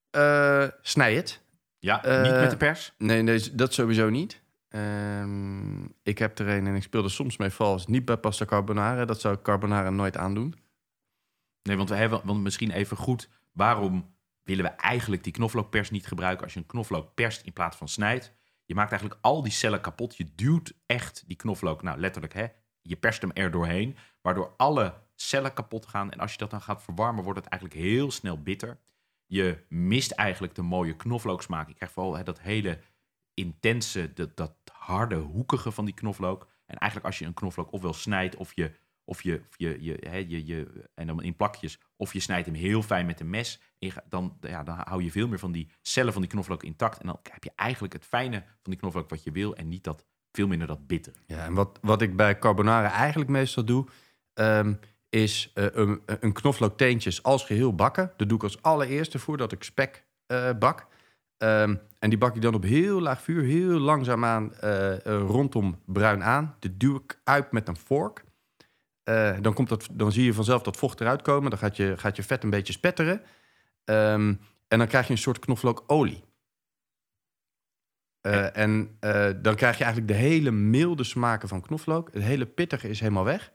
[0.10, 1.42] eh, snij het.
[1.80, 2.94] Ja, niet met de pers.
[2.98, 4.42] Nee, nee, dat sowieso niet.
[4.70, 7.88] Ehm, ik heb er een en ik speel er soms mee vals.
[7.88, 9.06] Niet bij pasta carbonara.
[9.06, 10.56] Dat zou ik carbonara nooit aandoen.
[11.68, 13.30] Nee, want we hebben want misschien even goed.
[13.52, 17.78] Waarom willen we eigenlijk die knoflookpers niet gebruiken als je een knoflook perst in plaats
[17.78, 18.34] van snijdt?
[18.66, 20.18] Je maakt eigenlijk al die cellen kapot.
[20.18, 22.46] Je duwt echt die knoflook, nou letterlijk hè,
[22.82, 26.12] je perst hem er doorheen, waardoor alle cellen kapot gaan.
[26.12, 28.80] En als je dat dan gaat verwarmen, wordt het eigenlijk heel snel bitter.
[29.26, 31.68] Je mist eigenlijk de mooie knoflooksmaak.
[31.68, 32.80] Je krijgt vooral hè, dat hele
[33.34, 36.48] intense, dat, dat harde, hoekige van die knoflook.
[36.66, 38.72] En eigenlijk als je een knoflook ofwel snijdt of je,
[39.08, 42.82] of je, je, je, je, je en dan in plakjes, of je snijdt hem heel
[42.82, 43.62] fijn met een mes,
[44.10, 47.00] dan, ja, dan hou je veel meer van die cellen van die knoflook intact.
[47.00, 49.84] En dan heb je eigenlijk het fijne van die knoflook wat je wil en niet
[49.84, 51.14] dat veel minder dat bitter.
[51.28, 53.86] Ja, en wat, wat ik bij carbonara eigenlijk meestal doe,
[54.34, 54.74] ehm,
[55.10, 58.12] is eh, een, een knoflookteentjes als geheel bakken.
[58.18, 60.88] Dat doe ik als allereerste voordat ik spek eh, bak.
[61.38, 66.24] Ehm, en die bak ik dan op heel laag vuur, heel langzaamaan eh, rondom bruin
[66.24, 66.56] aan.
[66.60, 68.24] Dat duw ik uit met een vork.
[69.08, 71.50] Eh, dan, komt dat, dan zie je vanzelf dat vocht eruit komen.
[71.50, 73.22] Dan gaat je, gaat je vet een beetje spetteren.
[73.84, 74.34] Ehm,
[74.68, 76.24] en dan krijg je een soort knoflookolie.
[78.22, 82.10] Eh, en eh, dan krijg je eigenlijk de hele milde smaken van knoflook.
[82.14, 83.52] Het hele pittige is helemaal weg.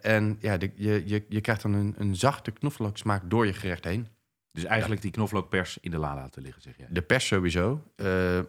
[0.00, 3.84] En ja, de- je, je, je krijgt dan een, een zachte knoflooksmaak door je gerecht
[3.84, 4.08] heen.
[4.52, 6.86] Dus eigenlijk die knoflookpers in de la laten liggen, zeg je.
[6.88, 7.92] De pers sowieso.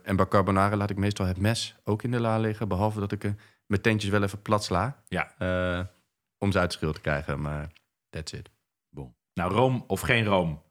[0.03, 2.67] En bij carbonara laat ik meestal het mes ook in de la liggen.
[2.67, 3.23] Behalve dat ik
[3.65, 5.03] mijn teentjes wel even plat sla.
[5.07, 5.33] Ja.
[6.37, 7.41] Om ze uit schil te krijgen.
[7.41, 7.71] Maar
[8.09, 8.49] that's it.
[8.89, 9.15] Bon.
[9.33, 10.61] Nou, room of geen room.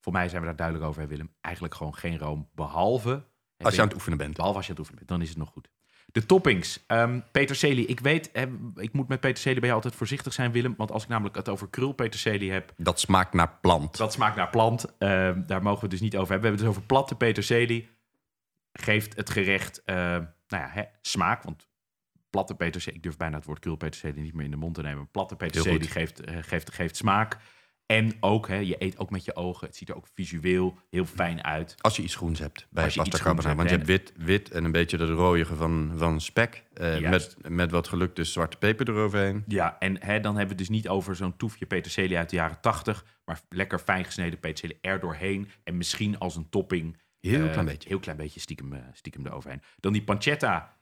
[0.00, 1.34] Voor mij zijn we daar duidelijk over, hè, Willem.
[1.40, 3.24] Eigenlijk gewoon geen room, behalve...
[3.58, 4.34] Als je aan het oefenen bent.
[4.36, 5.68] Behalve als je aan het oefenen bent, dan is het nog goed.
[6.06, 6.84] De toppings.
[6.86, 7.86] Ehm peterselie.
[7.86, 10.74] Ik weet, hè, ik moet met peterselie bij je altijd voorzichtig zijn, Willem.
[10.76, 13.96] Want als ik namelijk het over krulpeterselie heb, Dat smaakt naar plant.
[13.96, 14.96] dat smaakt naar plant.
[14.98, 16.40] Ehm, daar mogen we het dus niet over hebben.
[16.40, 17.88] We hebben het dus over platte peterselie.
[18.72, 21.42] Geeft het gerecht, eh, nou ja, hè, smaak.
[21.42, 21.67] Want
[22.30, 25.10] platte peterselie, ik durf bijna het woord krulpeterselie niet meer in de mond te nemen.
[25.10, 25.90] Platte peterselie goed.
[25.90, 27.38] geeft, eh, geeft, geeft smaak.
[27.88, 29.66] En ook, hè, je eet ook met je ogen.
[29.66, 31.74] Het ziet er ook visueel heel fijn uit.
[31.78, 33.54] Als je iets groens hebt bij Als je pasta carbonara.
[33.54, 36.64] Want je hebt, wit, wit en een beetje dat rooige van, van spek.
[36.74, 39.44] eh, met, met wat geluk de zwarte peper eroverheen.
[39.46, 42.36] Ja, en hè, dan hebben we het dus niet over zo'n toefje peterselie uit de
[42.36, 45.48] jaren 80, maar lekker fijn gesneden peterselie er doorheen.
[45.64, 46.96] En misschien als een topping.
[47.20, 47.88] Heel eh, klein beetje.
[47.88, 49.62] Heel klein beetje stiekem, eh, stiekem eroverheen.
[49.80, 50.77] Dan die pancetta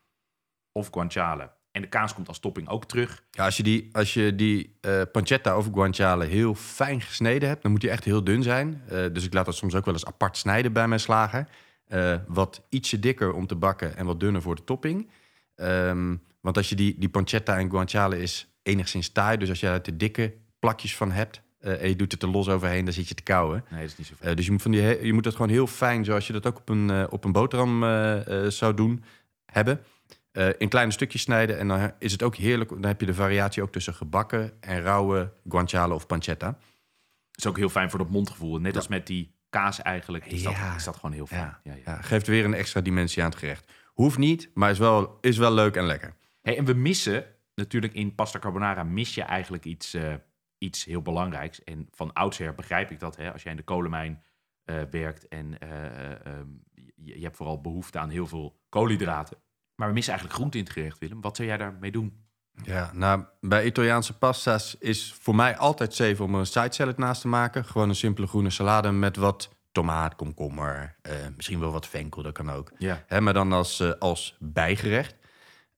[0.76, 1.50] of guanciale.
[1.70, 3.22] En de kaas komt als topping ook terug.
[3.30, 7.62] Ja, als je die, als je die eh, pancetta of guanciale heel fijn gesneden hebt,
[7.62, 8.82] dan moet die echt heel dun zijn.
[8.88, 11.48] Eh, dus ik laat dat soms ook wel eens apart snijden bij mijn slager.
[11.86, 15.10] Eh, wat ietsje dikker om te bakken en wat dunner voor de topping.
[15.54, 19.36] Ehm, want als je die, die pancetta en guanciale is enigszins taai.
[19.36, 22.48] Dus als je daar te dikke plakjes van hebt en je doet het er los
[22.48, 23.64] overheen, dan zit je te kauwen.
[23.70, 24.28] Nee, dat is niet zoveel.
[24.28, 26.46] Eh, dus je moet, van die, je moet het gewoon heel fijn, zoals je dat
[26.46, 27.80] ook op een, op een boterham
[28.50, 29.04] zou doen,
[29.46, 29.80] hebben.
[30.37, 31.59] Eh, in kleine stukjes snijden.
[31.59, 32.70] En dan is het ook heerlijk.
[32.70, 36.59] Dan heb je de variatie ook tussen gebakken en rauwe guanciale of pancetta.
[37.35, 38.59] is ook heel fijn voor dat mondgevoel.
[38.59, 40.68] Net als met die kaas eigenlijk is, Ja.
[40.68, 41.40] dat, is dat gewoon heel fijn.
[41.40, 41.61] Ja.
[41.62, 43.72] Ja, Ja, ja, geeft weer een extra dimensie aan het gerecht.
[43.92, 46.14] Hoeft niet, maar is wel, is wel leuk en lekker.
[46.42, 50.14] Hey, en we missen natuurlijk in pasta carbonara mis je eigenlijk iets, eh,
[50.59, 51.64] iets heel belangrijks.
[51.64, 53.16] En van oudsher begrijp ik dat.
[53.16, 54.22] Hè, als jij in de kolenmijn
[54.64, 56.49] eh, werkt en eh, eh, ehm,
[56.94, 59.37] je, je hebt vooral behoefte aan heel veel koolhydraten.
[59.76, 61.20] Maar we missen eigenlijk groente in het gerecht, Willem.
[61.20, 62.24] Wat zou jij daarmee doen?
[62.62, 66.98] Ja, nou, bij Italiaanse pasta's is voor mij altijd zeven om er een side salad
[66.98, 67.64] naast te maken.
[67.64, 72.32] Gewoon een simpele groene salade met wat tomaat, komkommer, eh, misschien wel wat venkel, dat
[72.32, 72.72] kan ook.
[72.78, 73.04] Ja.
[73.06, 75.14] Hè, maar dan als, eh, als bijgerecht.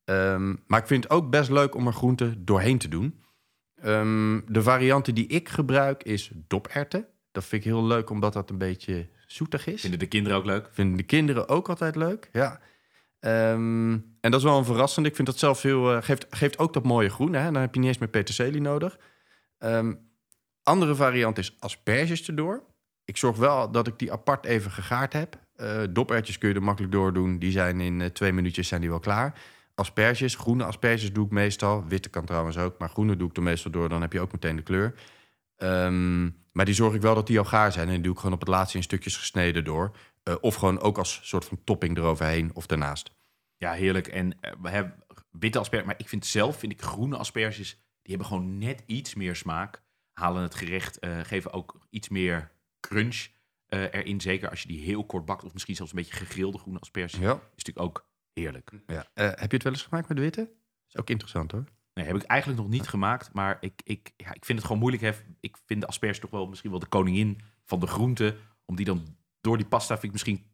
[0.05, 3.23] Ehm, maar ik vind het ook best leuk om er groenten doorheen te doen.
[3.75, 7.07] Ehm, de varianten die ik gebruik is doperwten.
[7.33, 9.81] Dat vind ik heel leuk, omdat dat een beetje zoetig is.
[9.81, 10.69] Vinden de kinderen ook leuk?
[10.73, 12.61] Vinden de kinderen ook altijd leuk, ja.
[13.21, 15.07] Ehm, en dat is wel een verrassend.
[15.07, 15.93] Ik vind dat zelf heel...
[15.93, 17.53] eh, geeft, geeft ook dat mooie groen, hè.
[17.53, 18.99] Dan heb je niet eens meer peterselie nodig.
[19.59, 19.95] Ehm,
[20.63, 22.63] andere variant is asperges erdoor.
[23.05, 25.39] Ik zorg wel dat ik die apart even gegaard heb.
[25.55, 27.39] Eh doperwtjes kun je er makkelijk door doen.
[27.39, 29.39] Die zijn in eh, twee minuutjes zijn die wel klaar.
[29.75, 31.85] Asperges, groene asperges doe ik meestal.
[31.89, 33.89] Witte kan trouwens ook, maar groene doe ik er meestal door.
[33.89, 34.95] Dan heb je ook meteen de kleur.
[35.57, 37.87] Ehm, maar die zorg ik wel dat die al gaar zijn.
[37.87, 39.97] En die doe ik gewoon op het laatste in stukjes gesneden door.
[40.29, 43.11] Eh, of gewoon ook als soort van topping eroverheen of daarnaast.
[43.57, 44.07] Ja, heerlijk.
[44.07, 45.87] En eh, we hebben witte asperges.
[45.87, 47.71] Maar ik vind zelf, vind ik groene asperges,
[48.03, 49.83] die hebben gewoon net iets meer smaak.
[50.13, 53.29] Halen het gerecht, eh, geven ook iets meer crunch
[53.69, 54.21] erin.
[54.21, 55.45] Zeker als je die heel kort bakt.
[55.45, 57.21] Of misschien zelfs een beetje gegrilde groene asperges.
[57.21, 57.33] Ja.
[57.33, 58.71] Is natuurlijk ook heerlijk.
[58.87, 59.07] ja.
[59.15, 60.51] Heb je het wel eens gemaakt met de witte?
[60.89, 61.65] is ook interessant hoor.
[61.95, 63.33] Nee, heb ik eigenlijk nog niet gemaakt.
[63.33, 65.03] Maar ik, ik, ja, ik vind het gewoon moeilijk.
[65.03, 65.13] Hè.
[65.41, 68.37] Ik vind de asperges toch wel misschien wel de koningin van de groenten.
[68.65, 70.45] Om die dan door die pasta vind ik misschien,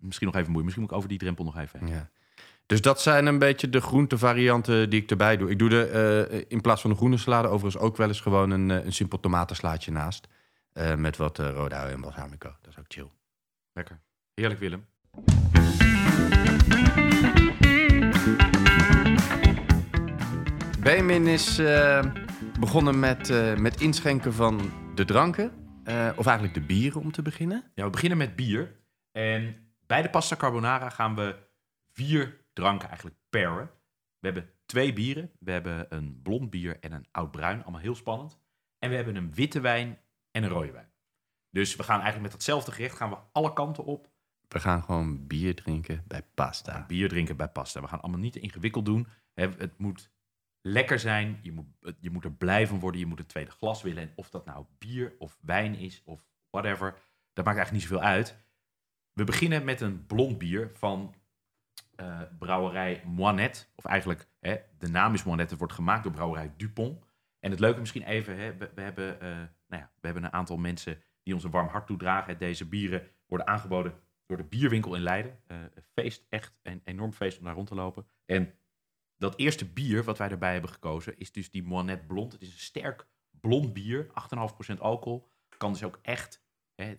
[0.00, 0.64] misschien nog even moeilijk.
[0.64, 1.88] Misschien moet ik over die drempel nog even heen.
[1.88, 2.10] Ja.
[2.66, 5.50] Dus dat zijn een beetje de groentevarianten die ik erbij doe.
[5.50, 8.50] Ik doe er eh, in plaats van de groene salade overigens ook wel eens gewoon
[8.50, 10.28] een, eh, een simpel tomatenslaatje naast.
[10.72, 12.54] Eh, met wat uh, rode ui en balsamico.
[12.60, 13.10] Dat is ook chill.
[13.72, 14.00] Lekker.
[14.34, 14.86] Heerlijk, Willem.
[20.80, 21.60] Benjamin is
[22.60, 25.63] begonnen met, met inschenken van de dranken.
[26.16, 27.70] Of eigenlijk de bieren om te beginnen.
[27.74, 28.76] Ja, we beginnen met bier.
[29.12, 31.36] En bij de pasta carbonara gaan we
[31.92, 33.70] vier dranken eigenlijk paren.
[34.18, 35.30] We hebben twee bieren.
[35.38, 37.62] We hebben een blond bier en een oud bruin.
[37.62, 38.38] Allemaal heel spannend.
[38.78, 39.98] En we hebben een witte wijn
[40.30, 40.92] en een rode wijn.
[41.50, 44.12] Dus we gaan eigenlijk met datzelfde gerecht gaan we alle kanten op.
[44.48, 46.84] We gaan gewoon bier drinken bij pasta.
[46.86, 47.80] Bier drinken bij pasta.
[47.80, 49.08] We gaan allemaal niet te ingewikkeld doen.
[49.34, 50.10] Het moet
[50.66, 51.38] lekker zijn.
[51.42, 51.66] Je moet,
[52.00, 53.00] je moet er blij van worden.
[53.00, 54.02] Je moet een tweede glas willen.
[54.02, 56.90] En of dat nou bier of wijn is of whatever.
[57.32, 58.36] Dat maakt eigenlijk niet zoveel uit.
[59.12, 61.14] We beginnen met een blond bier van
[62.00, 63.72] uh, brouwerij Moinet.
[63.74, 65.50] Of eigenlijk, hè, de naam is Moinet.
[65.50, 67.04] Het wordt gemaakt door brouwerij Dupont.
[67.40, 69.28] En het leuke misschien even, hè, we, hebben, uh,
[69.66, 72.38] nou ja, we hebben een aantal mensen die ons een warm hart toedragen.
[72.38, 73.94] Deze bieren worden aangeboden
[74.26, 75.38] door de bierwinkel in Leiden.
[75.48, 75.56] Uh,
[75.92, 78.06] feest, echt een enorm feest om daar rond te lopen.
[78.24, 78.54] En
[79.16, 82.32] dat eerste bier wat wij erbij hebben gekozen is dus die Moinet Blond.
[82.32, 84.06] Het is een sterk blond bier,
[84.74, 85.28] 8,5% alcohol.
[85.56, 86.94] Kan dus ook echt, hè,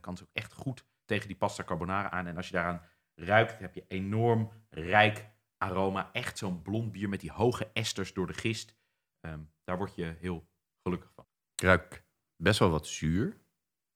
[0.00, 2.26] kan dus ook echt goed tegen die pasta carbonara aan.
[2.26, 2.82] En als je daaraan
[3.14, 6.12] ruikt, heb je enorm rijk aroma.
[6.12, 8.76] Echt zo'n blond bier met die hoge esters door de gist.
[9.20, 10.48] Ehm, daar word je heel
[10.82, 11.26] gelukkig van.
[11.54, 12.04] Ik ruik
[12.36, 13.40] best wel wat zuur.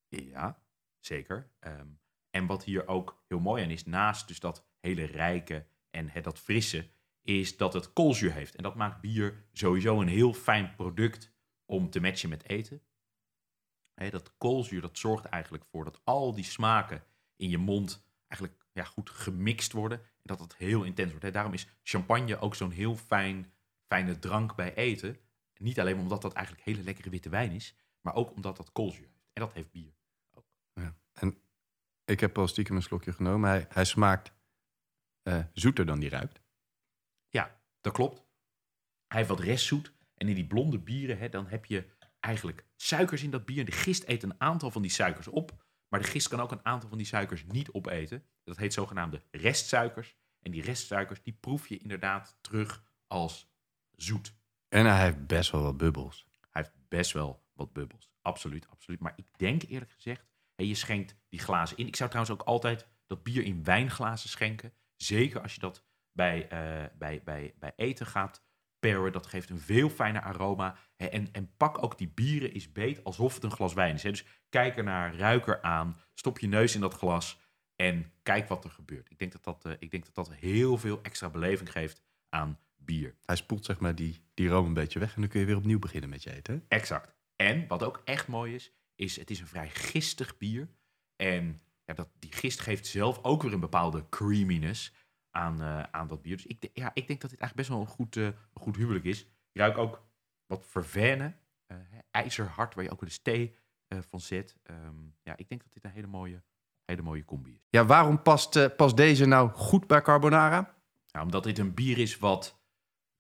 [0.09, 0.63] Ja,
[0.99, 1.51] zeker.
[1.59, 1.89] Ehm,
[2.31, 6.39] en wat hier ook heel mooi aan is, naast dus dat hele rijke en dat
[6.39, 6.91] frisse,
[7.25, 8.55] is dat het koolzuur heeft.
[8.55, 11.33] En dat maakt bier sowieso een heel fijn product
[11.65, 12.83] om te matchen met eten.
[13.95, 17.05] dat koolzuur dat zorgt eigenlijk voor dat al die smaken
[17.37, 19.99] in je mond eigenlijk ja, goed gemixt worden.
[19.99, 21.33] En dat het heel intens wordt.
[21.33, 23.53] Daarom is champagne ook zo'n heel fijn,
[23.87, 25.19] fijne drank bij eten.
[25.55, 29.07] Niet alleen omdat dat eigenlijk hele lekkere witte wijn is, maar ook omdat dat koolzuur
[29.07, 29.29] heeft.
[29.33, 29.95] En dat heeft bier
[30.31, 30.47] ook.
[30.73, 30.97] Ja.
[31.13, 31.39] En
[32.05, 33.51] ik heb al stiekem een slokje genomen.
[33.51, 34.33] Hij, hij smaakt
[35.23, 36.44] uh, zoeter dan die ruikt.
[37.85, 38.25] Dat klopt.
[39.07, 39.93] Hij heeft wat restzoet.
[40.15, 41.87] En in die blonde bieren, hè, dan heb je
[42.21, 43.65] eigenlijk suikers in dat bier.
[43.65, 45.65] De gist eet een aantal van die suikers op.
[45.89, 48.25] Maar de gist kan ook een aantal van die suikers niet opeten.
[48.45, 50.17] Dat heet zogenaamde restsuikers.
[50.41, 53.53] En die restsuikers, die proef je inderdaad terug als
[53.91, 54.35] zoet.
[54.69, 56.27] En hij heeft best wel wat bubbels.
[56.51, 58.11] Hij heeft best wel wat bubbels.
[58.23, 59.01] Absoluut, absoluut.
[59.01, 61.87] Maar ik denk eerlijk gezegd, hey, je schenkt die glazen in.
[61.87, 64.73] Ik zou trouwens ook altijd dat bier in wijnglazen schenken.
[64.97, 68.43] Zeker als je dat bij, uh, bij, bij, bij eten gaat
[68.79, 69.13] paren.
[69.13, 70.77] Dat geeft een veel fijner aroma.
[70.97, 74.03] En, en pak ook die bieren is beet alsof het een glas wijn is.
[74.03, 77.41] Dus kijk er naar, ruik er aan, stop je neus in dat glas
[77.77, 79.11] en kijk wat er gebeurt.
[79.11, 82.59] Ik denk dat dat, uh, ik denk dat, dat heel veel extra beleving geeft aan
[82.77, 83.15] bier.
[83.25, 85.57] Hij spoelt zeg maar die, die room een beetje weg en dan kun je weer
[85.57, 86.65] opnieuw beginnen met je eten.
[86.69, 87.15] Exact.
[87.37, 90.69] En wat ook echt mooi is, is het is een vrij gistig bier.
[91.17, 94.93] En ja, dat, die gist geeft zelf ook weer een bepaalde creaminess
[95.35, 96.37] aan, uh, aan dat bier.
[96.37, 98.77] Dus ik, ja, ik denk dat dit eigenlijk best wel een goed, uh, een goed
[98.77, 99.27] huwelijk is.
[99.53, 100.03] Je ruikt ook
[100.47, 101.79] wat vervennen, uh,
[102.11, 103.57] ijzerhard, waar je ook wel de thee
[103.89, 104.57] van zet.
[104.71, 106.43] Um, ja, ik denk dat dit een hele mooie,
[106.85, 107.67] hele mooie combi is.
[107.71, 110.75] Ja, waarom past, past deze nou goed bij carbonara?
[111.07, 112.61] Ja, omdat dit een bier is wat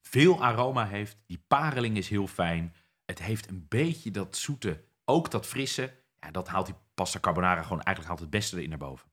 [0.02, 1.18] veel aroma heeft.
[1.26, 2.74] Die pareling is heel fijn.
[3.04, 6.02] Het heeft een beetje dat zoete, ook dat frisse.
[6.20, 9.08] Ja, dat haalt die pasta carbonara gewoon eigenlijk haalt het beste erin naar boven.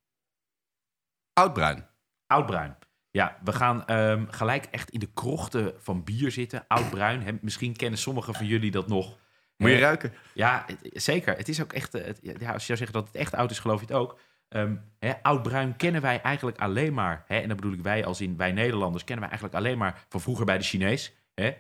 [1.33, 1.87] Oudbruin.
[2.27, 2.77] Oudbruin.
[3.11, 6.65] Ja, we gaan um, gelijk echt in de krochten van bier zitten.
[6.67, 7.39] Oudbruin.
[7.41, 9.17] Misschien kennen sommigen van jullie dat nog.
[9.57, 10.13] Moet je ruiken?
[10.33, 11.37] Ja, het, zeker.
[11.37, 11.93] Het is ook echt.
[11.93, 14.19] Het, ja, als je zou zeggen dat het echt oud is, geloof je het ook.
[14.49, 17.23] Um, hè, oudbruin kennen wij eigenlijk alleen maar.
[17.27, 20.21] En dan bedoel ik wij als in wij Nederlanders kennen wij eigenlijk alleen maar van
[20.21, 21.13] vroeger bij de Chinees.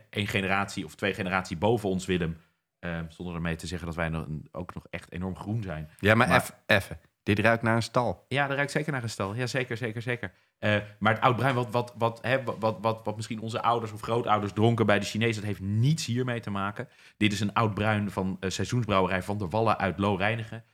[0.09, 2.37] Eén generatie of twee generatie boven ons, Willem.
[2.79, 5.89] Um, zonder ermee te zeggen dat wij nog, ook nog echt enorm groen zijn.
[5.99, 6.99] Ja, maar, even.
[7.23, 8.25] Dit ruikt naar een stal.
[8.27, 9.35] Ja, dat ruikt zeker naar een stal.
[9.35, 10.31] Ja, zeker, zeker, zeker.
[10.63, 14.01] Uh, maar het oudbruin, wat, wat, wat, hè, wat, wat, wat misschien onze ouders of
[14.01, 16.89] grootouders dronken bij de Chinezen, dat heeft niets hiermee te maken.
[17.17, 20.65] Dit is een oudbruin van uh, seizoensbrouwerij Van der Wallen uit Looreinigen.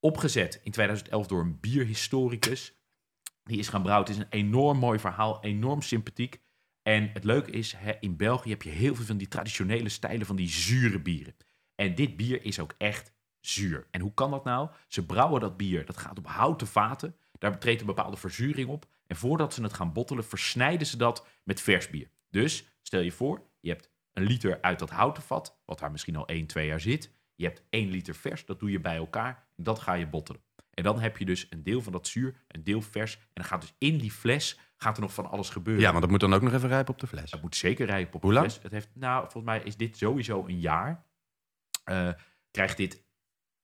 [0.00, 2.74] Opgezet in 2011 door een bierhistoricus.
[3.44, 4.08] Die is gaan brouwen.
[4.08, 6.40] Het is een enorm mooi verhaal, enorm sympathiek.
[6.82, 10.26] En het leuke is, hè, in België heb je heel veel van die traditionele stijlen
[10.26, 11.34] van die zure bieren.
[11.74, 13.86] En dit bier is ook echt zuur.
[13.90, 14.68] En hoe kan dat nou?
[14.86, 17.16] Ze brouwen dat bier, dat gaat op houten vaten.
[17.40, 18.86] Daar treedt een bepaalde verzuring op.
[19.06, 22.10] En voordat ze het gaan bottelen, versnijden ze dat met vers bier.
[22.30, 26.16] Dus stel je voor, je hebt een liter uit dat houten vat, wat daar misschien
[26.16, 27.12] al 1, 2 jaar zit.
[27.34, 30.42] Je hebt 1 liter vers, dat doe je bij elkaar en dat ga je bottelen.
[30.70, 33.16] En dan heb je dus een deel van dat zuur, een deel vers.
[33.16, 35.82] En dan gaat dus in die fles gaat er nog van alles gebeuren.
[35.82, 37.30] Ja, maar dat moet dan ook nog even rijpen op de fles.
[37.30, 38.50] Het moet zeker rijpen op Hoe de lang?
[38.50, 38.62] fles.
[38.62, 41.04] Het heeft, nou, volgens mij is dit sowieso een jaar.
[41.84, 42.12] Eh,
[42.50, 43.04] krijgt dit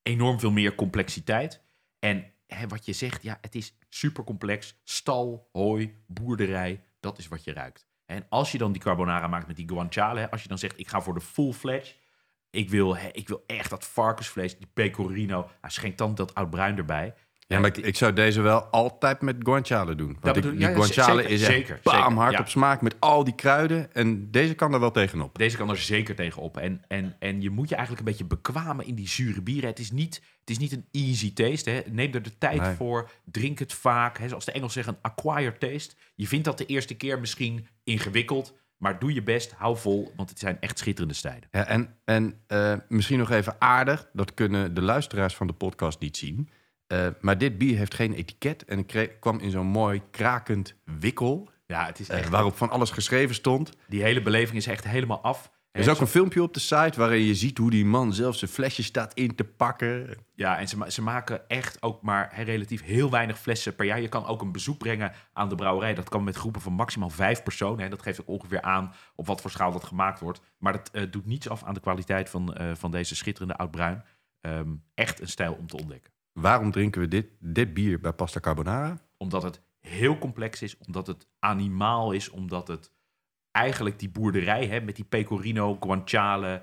[0.02, 1.62] enorm veel meer complexiteit.
[1.98, 4.80] En hè, wat je zegt, ja, het is super complex.
[4.84, 7.86] Stal, hooi, boerderij, dat is wat je ruikt.
[8.06, 10.78] En als je dan die carbonara maakt met die guanciale, hè, als je dan zegt,
[10.78, 11.96] ik ga voor de full fledged.
[12.50, 15.38] Ik wil, ik wil echt dat varkensvlees, die pecorino.
[15.60, 17.14] Nou, schenk dan dat oud bruin erbij.
[17.48, 20.16] Ja, maar ik, ik zou deze wel altijd met guanciale doen.
[20.20, 22.38] Want bedoel- die ja, ja, guanciale zeker, is echt zeker, bam, hard ja.
[22.38, 23.92] op smaak met al die kruiden.
[23.94, 25.38] En deze kan er wel tegenop.
[25.38, 26.56] Deze kan er zeker tegenop.
[26.56, 29.70] En, en, en je moet je eigenlijk een beetje bekwamen in die zure bieren.
[29.70, 31.70] Het is niet, het is niet een easy taste.
[31.70, 31.80] Hè.
[31.90, 32.74] Neem er de tijd Nee.
[32.74, 33.10] voor.
[33.24, 34.18] Drink het vaak.
[34.18, 34.28] Hè.
[34.28, 35.94] Zoals de Engels zeggen, een acquired taste.
[36.14, 38.54] Je vindt dat de eerste keer misschien ingewikkeld.
[38.76, 40.12] Maar doe je best, hou vol.
[40.16, 41.48] Want het zijn echt schitterende stijden.
[41.50, 46.00] Ja, en en eh, misschien nog even aardig, dat kunnen de luisteraars van de podcast
[46.00, 46.48] niet zien.
[46.86, 51.50] Eh, maar dit bier heeft geen etiket en kreeg- kwam in zo'n mooi krakend wikkel,
[51.66, 52.28] Ja, het is eh, echt...
[52.28, 53.72] waarop van alles geschreven stond.
[53.88, 55.50] Die hele beleving is echt helemaal af.
[55.70, 58.36] Er is ook een filmpje op de site waarin je ziet hoe die man zelf
[58.36, 60.16] zijn flesje staat in te pakken.
[60.34, 63.86] Ja, en ze, ma- ze maken echt ook maar hè, relatief heel weinig flessen per
[63.86, 64.00] jaar.
[64.00, 65.94] Je kan ook een bezoek brengen aan de brouwerij.
[65.94, 67.90] Dat kan met groepen van maximaal vijf personen.
[67.90, 70.40] Dat geeft ook ongeveer aan op wat voor schaal dat gemaakt wordt.
[70.58, 74.02] Maar dat eh, doet niets af aan de kwaliteit van, van deze schitterende oud-bruin.
[74.40, 76.12] Ehm, echt een stijl om te ontdekken.
[76.36, 78.98] Waarom drinken we dit, dit bier bij Pasta Carbonara?
[79.16, 82.92] Omdat het heel complex is, omdat het animaal is, omdat het
[83.50, 86.62] eigenlijk die boerderij hè, met die pecorino, guanciale,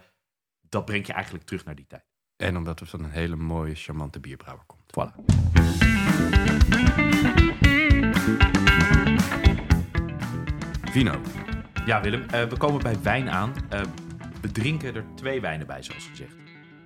[0.61, 2.05] dat brengt je eigenlijk terug naar die tijd.
[2.35, 4.83] En omdat het van een hele mooie, charmante bierbrouwer komt.
[4.85, 5.15] Voilà.
[10.91, 11.21] Vino.
[11.85, 13.53] Ja, Willem, eh, we komen bij wijn aan.
[13.69, 13.81] Eh,
[14.41, 16.35] we drinken er twee wijnen bij, zoals gezegd.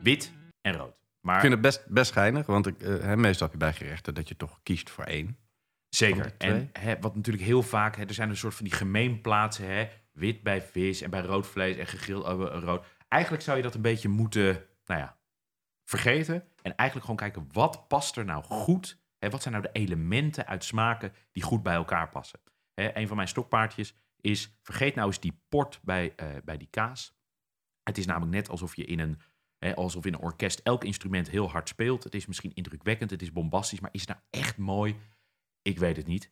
[0.01, 1.06] Wit en rood.
[1.27, 4.13] Maar Ik vind het best, best geinig, want ik, eh, meestal heb je bij gerechten
[4.13, 5.37] dat je toch kiest voor één.
[5.89, 6.33] Zeker.
[6.37, 9.65] En hè, wat natuurlijk heel vaak, hè, er zijn een soort van die gemeenplaatsen.
[9.65, 12.85] Hè, wit bij vis en bij rood vlees en gegrild over rood.
[13.07, 15.17] Eigenlijk zou je dat een beetje moeten, nou ja,
[15.83, 16.35] vergeten.
[16.61, 18.99] En eigenlijk gewoon kijken, wat past er nou goed?
[19.17, 22.39] Hè, wat zijn nou de elementen uit smaken die goed bij elkaar passen?
[22.73, 26.69] Hè, een van mijn stokpaardjes is, vergeet nou eens die port bij, eh, bij die
[26.69, 27.15] kaas.
[27.83, 29.19] Het is namelijk net alsof je in een,
[29.75, 32.03] alsof in een orkest elk instrument heel hard speelt.
[32.03, 34.95] Het is misschien indrukwekkend, het is bombastisch, maar is het nou echt mooi?
[35.61, 36.31] Ik weet het niet.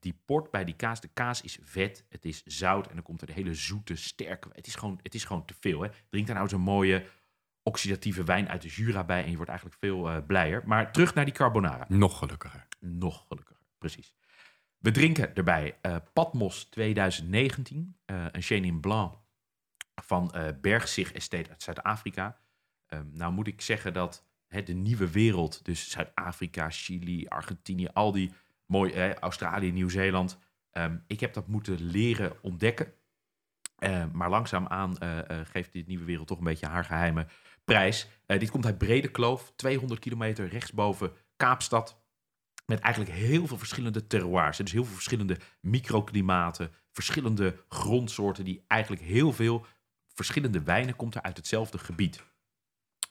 [0.00, 3.20] Die port bij die kaas, de kaas is vet, het is zout en dan komt
[3.20, 4.48] er de hele zoete, sterke.
[4.52, 5.80] Het is gewoon, het is gewoon te veel.
[5.80, 5.88] Hè?
[6.10, 7.06] Drink daar nou zo'n mooie
[7.62, 10.62] oxidatieve wijn uit de Jura bij en je wordt eigenlijk veel eh, blijer.
[10.66, 11.84] Maar terug naar die carbonara.
[11.88, 12.66] Nog gelukkiger.
[12.80, 14.14] Nog gelukkiger, precies.
[14.78, 19.14] We drinken erbij eh, Patmos 2019, eh, een Chenin Blanc
[20.04, 22.38] van Bergzig Estate uit Zuid-Afrika.
[22.86, 28.12] Ehm, nou moet ik zeggen dat hè, de nieuwe wereld, dus Zuid-Afrika, Chili, Argentinië, al
[28.12, 28.32] die
[28.66, 30.38] mooi, eh, Australië, Nieuw-Zeeland.
[30.70, 32.92] ehm, ik heb dat moeten leren ontdekken.
[33.78, 37.26] Eh, maar langzaamaan eh, geeft dit nieuwe wereld toch een beetje haar geheime
[37.64, 38.08] prijs.
[38.26, 42.02] Dit komt uit Brede Kloof, 200 kilometer rechtsboven Kaapstad.
[42.66, 44.56] Met eigenlijk heel veel verschillende terroirs.
[44.56, 49.66] Dus heel veel verschillende microklimaten, verschillende grondsoorten, die eigenlijk heel veel
[50.18, 52.24] verschillende wijnen komt er uit hetzelfde gebied.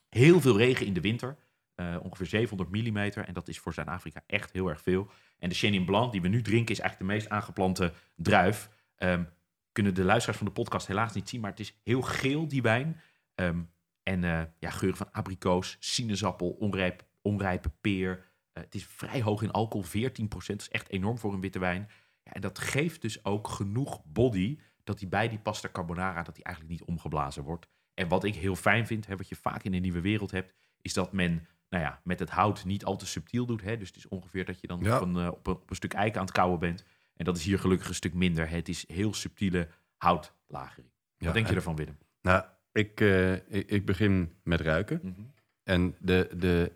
[0.09, 1.37] Heel veel regen in de winter,
[1.75, 2.97] eh, ongeveer 700 mm.
[2.97, 5.09] En dat is voor Zuid-Afrika echt heel erg veel.
[5.39, 8.69] En de Chenin Blanc die we nu drinken is eigenlijk de meest aangeplante druif.
[8.95, 9.23] Ehm,
[9.71, 12.61] kunnen de luisteraars van de podcast helaas niet zien, maar het is heel geel, die
[12.61, 13.01] wijn.
[13.35, 13.61] Ehm,
[14.03, 18.25] en eh, ja, geuren van abrikoos, sinaasappel, onrijp, onrijpe peer.
[18.51, 20.59] Eh, het is vrij hoog in alcohol, 14%.
[20.59, 21.89] Dat is echt enorm voor een witte wijn.
[22.23, 26.35] Ja, en dat geeft dus ook genoeg body dat die bij die pasta carbonara dat
[26.35, 27.67] die eigenlijk niet omgeblazen wordt.
[27.93, 30.53] En wat ik heel fijn vind, hè, wat je vaak in de nieuwe wereld hebt,
[30.81, 33.61] is dat men nou ja, met het hout niet al te subtiel doet.
[33.61, 33.77] Hè.
[33.77, 34.95] Dus het is ongeveer dat je dan Ja.
[34.95, 36.83] op, een, eh, op, een, op een stuk eiken aan het kouwen bent.
[37.15, 38.49] En dat is hier gelukkig een stuk minder.
[38.49, 40.91] Het is heel subtiele houtlagering.
[41.17, 41.97] Ja, Wat denk je ervan, Willem?
[42.21, 45.31] Nou, ik, eh, ik, ik begin met ruiken.
[45.63, 46.71] En de, de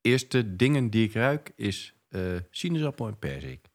[0.00, 3.68] eerste dingen die ik ruik is eh, sinaasappel en perzik.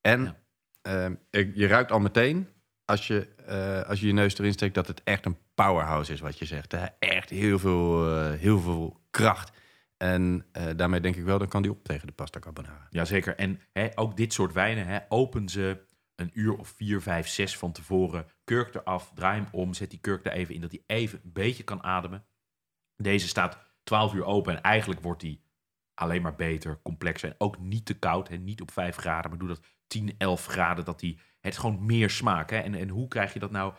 [0.00, 0.40] En Ja.
[0.82, 2.48] ehm, ik- je ruikt al meteen,
[2.90, 6.20] als je, eh, als je je neus erin steekt, dat het echt een powerhouse is
[6.20, 6.72] wat je zegt.
[6.72, 6.86] Hè?
[6.98, 9.52] Echt heel veel, eh, heel veel kracht.
[9.96, 12.86] En eh, daarmee denk ik wel, dan kan die op tegen de pasta carbonara.
[12.90, 13.36] Jazeker.
[13.36, 15.80] En hè, ook dit soort wijnen, hè, open ze
[16.14, 18.26] een uur of vier, vijf, zes van tevoren.
[18.44, 21.32] Kurk eraf, draai hem om, zet die kurk er even in, dat hij even een
[21.32, 22.24] beetje kan ademen.
[22.96, 25.42] Deze staat 12 uur open en eigenlijk wordt die
[25.94, 27.28] alleen maar beter, complexer.
[27.28, 30.46] En ook niet te koud, hè, niet op 5 graden, maar doe dat 10, 11
[30.46, 30.84] graden.
[30.84, 32.50] Dat die, het gewoon meer smaak.
[32.50, 32.58] Hè.
[32.58, 33.74] En, en hoe krijg je dat nou?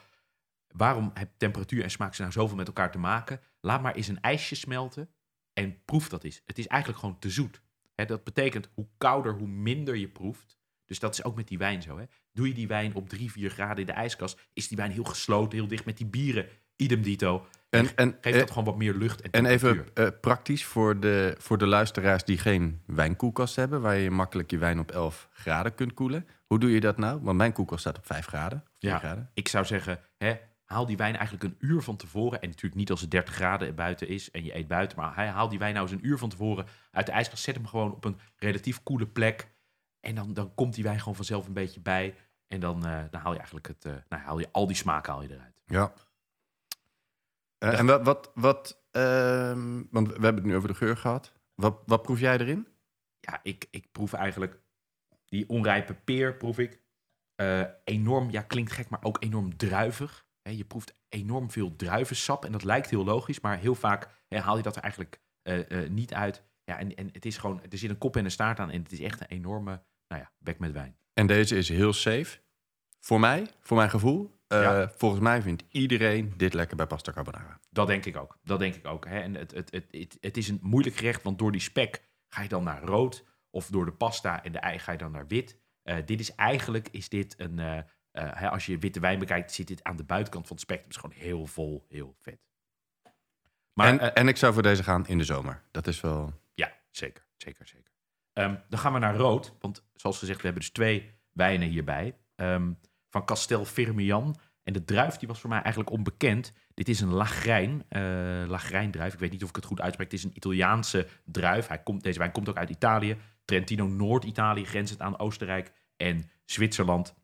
[0.67, 3.39] Waarom hebben temperatuur en smaak nou zoveel met elkaar te maken?
[3.61, 5.09] Laat maar eens een ijsje smelten
[5.53, 6.41] en proef dat eens.
[6.45, 7.61] Het is eigenlijk gewoon te zoet.
[7.95, 10.59] Hè, dat betekent hoe kouder, hoe minder je proeft.
[10.85, 11.97] Dus dat is ook met die wijn zo.
[11.97, 12.05] Hè?
[12.31, 15.03] Doe je die wijn op 3, 4 graden in de ijskast, is die wijn heel
[15.03, 16.47] gesloten, heel dicht met die bieren.
[16.75, 17.47] Idem dito.
[17.71, 21.35] En, en, Geeft dat gewoon wat meer lucht en en even eh, praktisch voor de,
[21.37, 25.75] voor de luisteraars die geen wijnkoelkast hebben, waar je makkelijk je wijn op 11 graden
[25.75, 26.27] kunt koelen.
[26.47, 27.19] Hoe doe je dat nou?
[27.21, 28.57] Want mijn koelkast staat op 5 graden.
[28.65, 28.97] of 4 Ja.
[28.97, 29.29] graden.
[29.33, 32.41] Ik zou zeggen, hè, haal die wijn eigenlijk een uur van tevoren.
[32.41, 34.97] En natuurlijk niet als het 30 graden buiten is en je eet buiten.
[34.97, 37.43] Maar hij- haal die wijn nou eens een uur van tevoren uit de ijskast.
[37.43, 39.47] Zet hem gewoon op een relatief koele plek.
[39.99, 42.15] En dan, dan komt die wijn gewoon vanzelf een beetje bij.
[42.47, 45.07] En dan, eh, dan haal je eigenlijk het, eh, nou, haal je al die smaak
[45.07, 45.61] haal je eruit.
[45.65, 45.93] Ja.
[47.61, 51.33] Eh, en wat, wat, wat ehm, want we hebben het nu over de geur gehad.
[51.55, 52.67] Wat, wat proef jij erin?
[53.19, 54.59] Ja, ik, ik proef eigenlijk
[55.25, 56.81] die onrijpe peer, proef ik.
[57.35, 60.25] Eh, enorm, ja, klinkt gek, maar ook enorm druivig.
[60.41, 64.57] Je proeft enorm veel druivensap en dat lijkt heel logisch, maar heel vaak hè, haal
[64.57, 66.43] je dat er eigenlijk eh, niet uit.
[66.63, 68.83] Ja, en, en het is gewoon, er zit een kop en een staart aan en
[68.83, 70.97] het is echt een enorme, nou ja, bek met wijn.
[71.13, 72.39] En deze is heel safe.
[73.01, 74.39] Voor mij, voor mijn gevoel.
[74.47, 74.91] Eh, Ja.
[74.95, 77.59] Volgens mij vindt iedereen dit lekker bij pasta carbonara.
[77.69, 78.37] Dat denk ik ook.
[78.43, 79.05] Dat denk ik ook.
[79.07, 79.19] Hè.
[79.19, 82.41] En het, het, het, het, het is een moeilijk gerecht, want door die spek ga
[82.41, 83.23] je dan naar rood.
[83.49, 85.57] Of door de pasta en de ei ga je dan naar wit.
[85.83, 87.79] Eh, dit is eigenlijk, is dit een, eh,
[88.11, 90.89] hè, als je witte wijn bekijkt, zit dit aan de buitenkant van het spectrum.
[90.91, 92.39] Het is gewoon heel vol, heel vet.
[93.73, 95.63] Maar en, en ik zou voor deze gaan in de zomer.
[95.71, 96.33] Dat is wel...
[96.53, 97.91] ja, zeker, zeker, zeker.
[98.33, 102.15] Ehm, dan gaan we naar rood, want zoals gezegd, we hebben dus twee wijnen hierbij.
[102.35, 102.71] Ehm,
[103.11, 104.35] van Castel Firmian.
[104.63, 106.53] En de druif die was voor mij eigenlijk onbekend.
[106.73, 107.85] Dit is een Lagrijn,
[108.47, 109.13] Lagrijndruif.
[109.13, 110.11] Ik weet niet of ik het goed uitspreek.
[110.11, 111.67] Het is een Italiaanse druif.
[111.67, 113.17] Hij komt, deze wijn komt ook uit Italië.
[113.45, 117.15] Trentino, Noord-Italië, grenzend aan Oostenrijk en Zwitserland.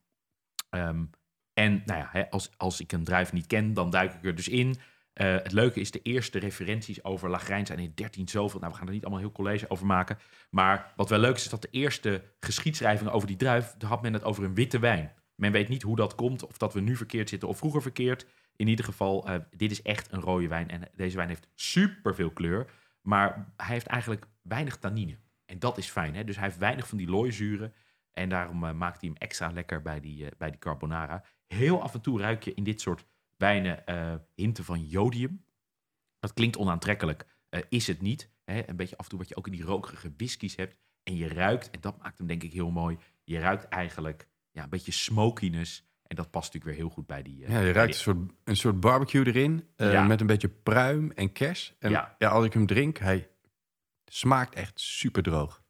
[0.69, 1.03] Ehm,
[1.53, 4.47] en nou ja, als, als ik een druif niet ken, dan duik ik er dus
[4.47, 4.75] in.
[5.13, 8.59] Eh, het leuke is, de eerste referenties over Lagrijn zijn in 13 zoveel.
[8.59, 10.17] Nou, we gaan er niet allemaal heel college over maken.
[10.49, 13.75] Maar wat wel leuk is, is dat de eerste geschiedschrijvingen over die druif...
[13.85, 15.13] had men het over een witte wijn.
[15.39, 18.25] Men weet niet hoe dat komt, of dat we nu verkeerd zitten of vroeger verkeerd.
[18.55, 20.69] In ieder geval, eh, dit is echt een rode wijn.
[20.69, 22.71] En deze wijn heeft super veel kleur.
[23.01, 25.17] Maar hij heeft eigenlijk weinig tannine.
[25.45, 26.15] En dat is fijn.
[26.15, 26.23] Hè?
[26.23, 27.73] Dus hij heeft weinig van die looizuren.
[28.13, 31.23] En daarom eh, maakt hij hem extra lekker bij die, eh, bij die carbonara.
[31.47, 33.83] Heel af en toe ruik je in dit soort wijnen
[34.35, 35.45] hinten van jodium.
[36.19, 37.25] Dat klinkt onaantrekkelijk.
[37.69, 38.29] is het niet.
[38.43, 38.69] Hè?
[38.69, 40.77] Een beetje af en toe wat je ook in die rokerige whiskies hebt.
[41.03, 42.97] En je ruikt, en dat maakt hem denk ik heel mooi.
[43.23, 44.27] Je ruikt eigenlijk
[44.57, 45.85] ja, een beetje smokiness.
[46.03, 47.43] En dat past natuurlijk weer heel goed bij die...
[47.45, 49.67] eh, Ja, je ruikt een soort, een soort barbecue erin.
[49.75, 50.03] eh, Ja.
[50.03, 51.73] Met een beetje pruim en kers.
[51.79, 52.15] En Ja.
[52.17, 52.29] ja.
[52.29, 53.29] als ik hem drink, hij
[54.05, 55.63] smaakt echt super droog.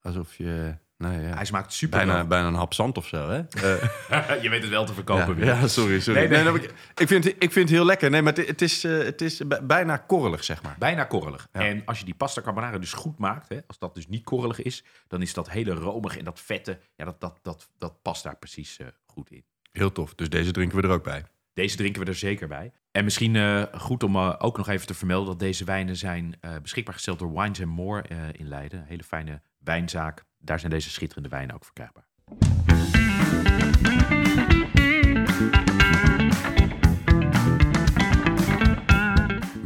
[0.00, 0.78] Alsof je...
[0.98, 3.38] Nou ja, Hij smaakt super bijna, bijna een hap zand of zo, hè?
[3.38, 5.26] Eh, Je weet het wel te verkopen.
[5.28, 5.60] ja, Willem.
[5.60, 6.18] ja, sorry, sorry.
[6.20, 6.42] Nee, nee.
[6.44, 8.10] Nee, nee, ik, ik, vind, ik vind het heel lekker.
[8.10, 10.76] Nee, maar het, het is, eh, het is bij- bijna korrelig, zeg maar.
[10.78, 11.48] Bijna korrelig.
[11.52, 11.60] Ja.
[11.60, 14.62] En als je die pasta carbonara dus goed maakt, hè, als dat dus niet korrelig
[14.62, 18.22] is, dan is dat hele romige en dat vette, ja, dat, dat, dat, dat past
[18.22, 19.44] daar precies eh, goed in.
[19.72, 20.14] Heel tof.
[20.14, 21.24] Dus deze drinken we er ook bij.
[21.54, 22.72] Deze drinken we er zeker bij.
[22.92, 26.50] En misschien eh, goed om ook nog even te vermelden dat deze wijnen zijn eh,
[26.62, 28.78] beschikbaar gesteld door Wines and More eh, in Leiden.
[28.78, 30.24] Een hele fijne wijnzaak.
[30.44, 32.06] Daar zijn deze schitterende wijnen ook verkrijgbaar.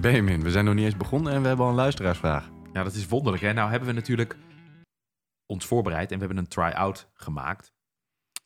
[0.01, 2.51] Benjamin, we zijn nog niet eens begonnen en we hebben al een luisteraarsvraag.
[2.73, 3.43] Ja, dat is wonderlijk.
[3.43, 3.53] Hè?
[3.53, 4.37] Nou hebben we natuurlijk
[5.47, 7.73] ons voorbereid en we hebben een try-out gemaakt.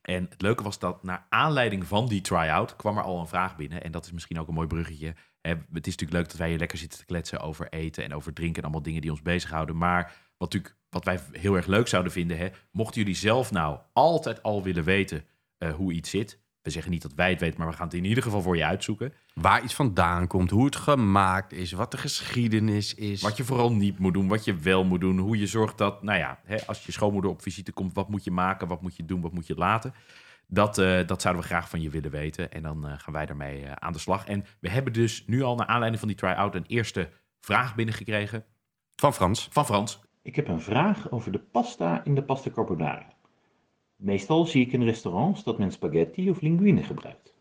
[0.03, 3.57] En het leuke was dat naar aanleiding van die try-out kwam er al een vraag
[3.57, 3.83] binnen.
[3.83, 5.15] En dat is misschien ook een mooi bruggetje.
[5.41, 8.33] Het is natuurlijk leuk dat wij hier lekker zitten te kletsen over eten en over
[8.33, 9.77] drinken en allemaal dingen die ons bezighouden.
[9.77, 10.03] Maar
[10.37, 14.43] wat, natuurlijk, wat wij heel erg leuk zouden vinden, hè, mochten jullie zelf nou altijd
[14.43, 15.25] al willen weten
[15.59, 16.41] eh, hoe iets zit.
[16.63, 18.57] We zeggen niet dat wij het weten, maar we gaan het in ieder geval voor
[18.57, 19.13] je uitzoeken.
[19.35, 23.23] Waar iets vandaan komt, hoe het gemaakt is, wat de geschiedenis is.
[23.23, 25.19] Wat je vooral niet moet doen, wat je wel moet doen.
[25.19, 28.25] Hoe je zorgt dat, nou ja, hè, als je schoonmoeder op visite komt, wat moet
[28.25, 29.95] je maken, wat moet je doen, wat moet je laten.
[30.47, 32.53] Dat, eh, dat zouden we graag van je willen weten.
[32.53, 34.27] En dan eh, gaan wij daarmee aan de slag.
[34.27, 38.45] En we hebben dus nu al naar aanleiding van die try-out een eerste vraag binnengekregen
[38.97, 39.49] Van Frans.
[39.51, 40.01] van Frans.
[40.23, 43.13] Ik heb een vraag over de pasta in de pasta carbonara.
[43.97, 47.35] Meestal zie ik in restaurants dat men spaghetti of linguine gebruikt.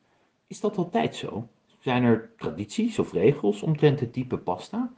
[0.48, 1.50] Is dat altijd zo?
[1.80, 4.92] Zijn er tradities of regels omtrent het type pasta?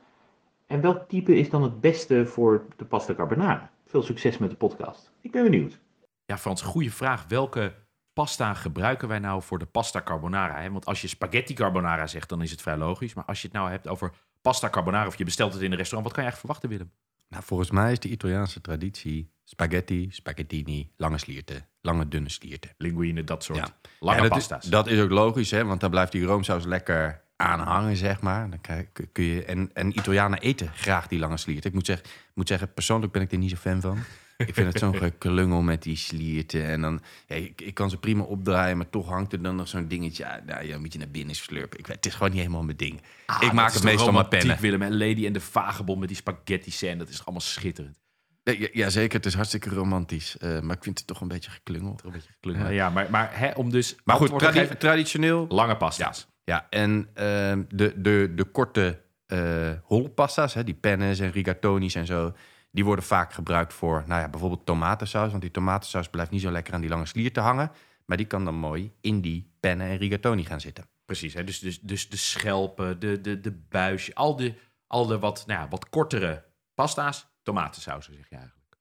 [0.65, 3.71] En welk type is dan het beste voor de pasta carbonara?
[3.85, 5.11] Veel succes met de podcast.
[5.21, 5.79] Ik ben benieuwd.
[6.25, 7.25] Ja, Frans, goede vraag.
[7.27, 7.75] Welke
[8.13, 10.71] pasta gebruiken wij nou voor de pasta carbonara?
[10.71, 13.13] Want als je spaghetti carbonara zegt, dan is het vrij logisch.
[13.13, 15.77] Maar als je het nou hebt over pasta carbonara of je bestelt het in een
[15.77, 17.01] restaurant, wat kan je eigenlijk verwachten, Willem?
[17.27, 22.69] Nou, volgens mij is de Italiaanse traditie spaghetti, spaghettini, lange slierten, lange dunne slierten.
[22.77, 23.77] Linguine, dat soort Ja.
[23.99, 24.63] lange Ja, dat, pasta's.
[24.63, 28.49] Is, dat is ook logisch, hè, want dan blijft die roomsaus lekker aanhangen, zeg maar.
[28.49, 31.69] Dan krijg, kun je, en, en Italianen eten graag die lange slierten.
[31.69, 33.97] Ik moet zeggen, ik moet zeggen, persoonlijk ben ik er niet zo fan van.
[34.37, 36.65] Ik vind het zo'n geklungel met die slierten.
[36.65, 39.67] En dan, ja, ik, ik kan ze prima opdraaien, maar toch hangt er dan nog
[39.67, 40.25] zo'n dingetje.
[40.45, 41.79] Nou, ja, moet je naar binnen slurpen.
[41.79, 43.01] Ik, weet- het is gewoon niet helemaal mijn ding.
[43.25, 44.59] Ah, ik maak het meestal met romantiek, pennen.
[44.59, 46.95] Willem, en Lady en de Vagebond met die spaghetti scène.
[46.95, 48.01] Dat is allemaal schitterend.
[48.43, 49.17] Ja, ja, zeker.
[49.17, 50.37] Het is hartstikke romantisch.
[50.37, 52.03] Eh, maar ik vind het toch een beetje geklungeld.
[52.03, 52.69] Een beetje geklungeld.
[52.73, 55.45] Ja, maar, maar hè, om dus Maar goed, tradi- traditioneel.
[55.49, 56.27] lange pasta's.
[56.43, 62.05] Ja, en ehm, de, de, de korte eh holpasta's, hè, die pennes en rigatoni's en
[62.05, 62.33] zo...
[62.73, 65.29] die worden vaak gebruikt voor nou ja, bijvoorbeeld tomatensaus.
[65.29, 67.71] Want die tomatensaus blijft niet zo lekker aan die lange slier te hangen.
[68.05, 70.85] Maar die kan dan mooi in die pennen en rigatoni gaan zitten.
[71.05, 71.43] Precies, hè?
[71.43, 74.53] Dus, dus, dus de schelpen, de, de, de buisje, al de,
[74.87, 76.43] al de wat, nou ja, wat kortere
[76.73, 78.77] pasta's, tomatensausen zeg je eigenlijk.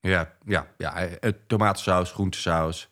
[0.00, 2.88] Ja, ja, ja eh, tomatensaus, groentesaus.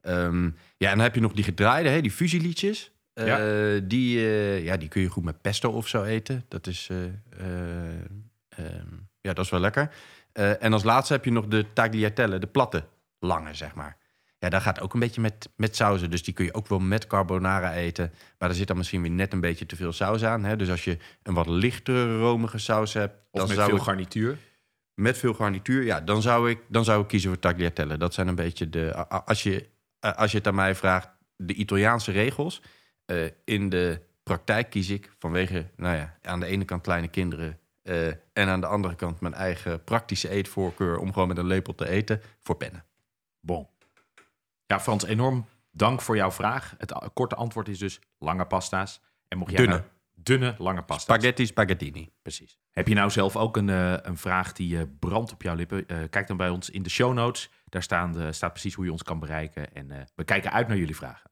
[0.00, 0.44] Ehm,
[0.76, 2.90] ja, en dan heb je nog die gedraaide, hè, die fusieliedjes.
[3.12, 3.80] Eh, Ja.
[3.80, 6.44] die, eh, ja, die kun je goed met pesto of zo eten.
[6.48, 8.00] Dat is, eh, eh,
[8.48, 8.94] ehm,
[9.26, 9.90] ja, dat is wel lekker.
[10.32, 12.84] Eh, en als laatste heb je nog de tagliatelle, de platte,
[13.18, 13.96] lange, zeg maar.
[14.38, 16.10] Ja, daar gaat ook een beetje met, met sauzen.
[16.10, 18.12] Dus die kun je ook wel met carbonara eten.
[18.38, 20.44] Maar er zit dan misschien weer net een beetje te veel saus aan.
[20.44, 20.56] Hè?
[20.56, 23.14] Dus als je een wat lichtere romige saus hebt...
[23.30, 24.38] Of dan met zou veel ik- garnituur.
[24.94, 27.96] met veel garnituur, ja, dan zou ik, dan zou ik kiezen voor tagliatelle.
[27.96, 28.94] Dat zijn een beetje de.
[29.08, 29.68] Als je,
[30.00, 32.62] als je het aan mij vraagt, de Italiaanse regels.
[33.06, 37.58] eh, in de praktijk kies ik vanwege, nou ja, aan de ene kant kleine kinderen.
[37.86, 41.74] Eh, en aan de andere kant mijn eigen praktische eetvoorkeur om gewoon met een lepel
[41.74, 42.84] te eten voor pennen.
[43.40, 43.68] Bon.
[44.66, 46.74] Ja, Frans, enorm dank voor jouw vraag.
[46.78, 49.00] Het korte antwoord is dus lange pasta's.
[49.28, 49.76] En mocht jij Dunne.
[49.76, 51.16] nou- dunne, lange pasta's.
[51.16, 52.12] Spaghetti, spaghettini.
[52.22, 52.58] Precies.
[52.70, 55.86] Heb je nou zelf ook een, eh, een vraag die eh, brandt op jouw lippen?
[56.10, 57.50] Kijk dan bij ons in de show notes.
[57.64, 59.74] Daar staan de, staat precies hoe je ons kan bereiken.
[59.74, 61.30] En we kijken uit naar jullie vragen.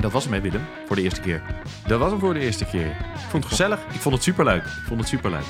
[0.00, 1.42] En dat was hem, hè, Willem, voor de eerste keer.
[1.86, 2.86] Dat was hem voor de eerste keer.
[2.86, 2.96] Ik
[3.28, 3.78] vond het gezellig.
[3.92, 4.62] Ik vond het superleuk.
[4.64, 5.44] Ik vond het superleuk.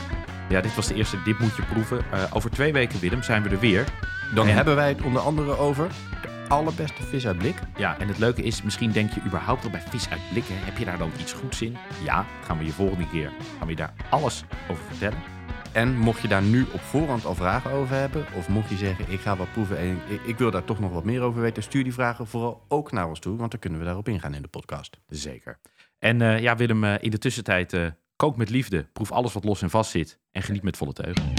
[0.48, 1.98] Ja, dit was de eerste Dit Moet Je Proeven.
[2.12, 3.84] Eh, over twee weken, Willem, zijn we er weer.
[4.34, 5.88] Dan En- hebben wij het onder andere over
[6.22, 7.54] de allerbeste vis uit blik.
[7.76, 10.54] Ja, en het leuke is, misschien denk je überhaupt al bij vis uit blikken.
[10.58, 11.76] Heb je daar dan iets goeds in?
[12.04, 15.18] Ja, gaan we je volgende keer gaan we je daar alles over vertellen.
[15.72, 19.12] En mocht je daar nu op voorhand al vragen over hebben, of mocht je zeggen,
[19.12, 21.84] ik ga wat proeven en ik, wil daar toch nog wat meer over weten, stuur
[21.84, 24.48] die vragen vooral ook naar ons toe, want dan kunnen we daarop ingaan in de
[24.48, 25.00] podcast.
[25.08, 25.58] Zeker.
[25.98, 29.44] En eh, ja, Willem, eh, in de tussentijd eh, kook met liefde, proef alles wat
[29.44, 31.32] los en vast zit en geniet met volle teugen.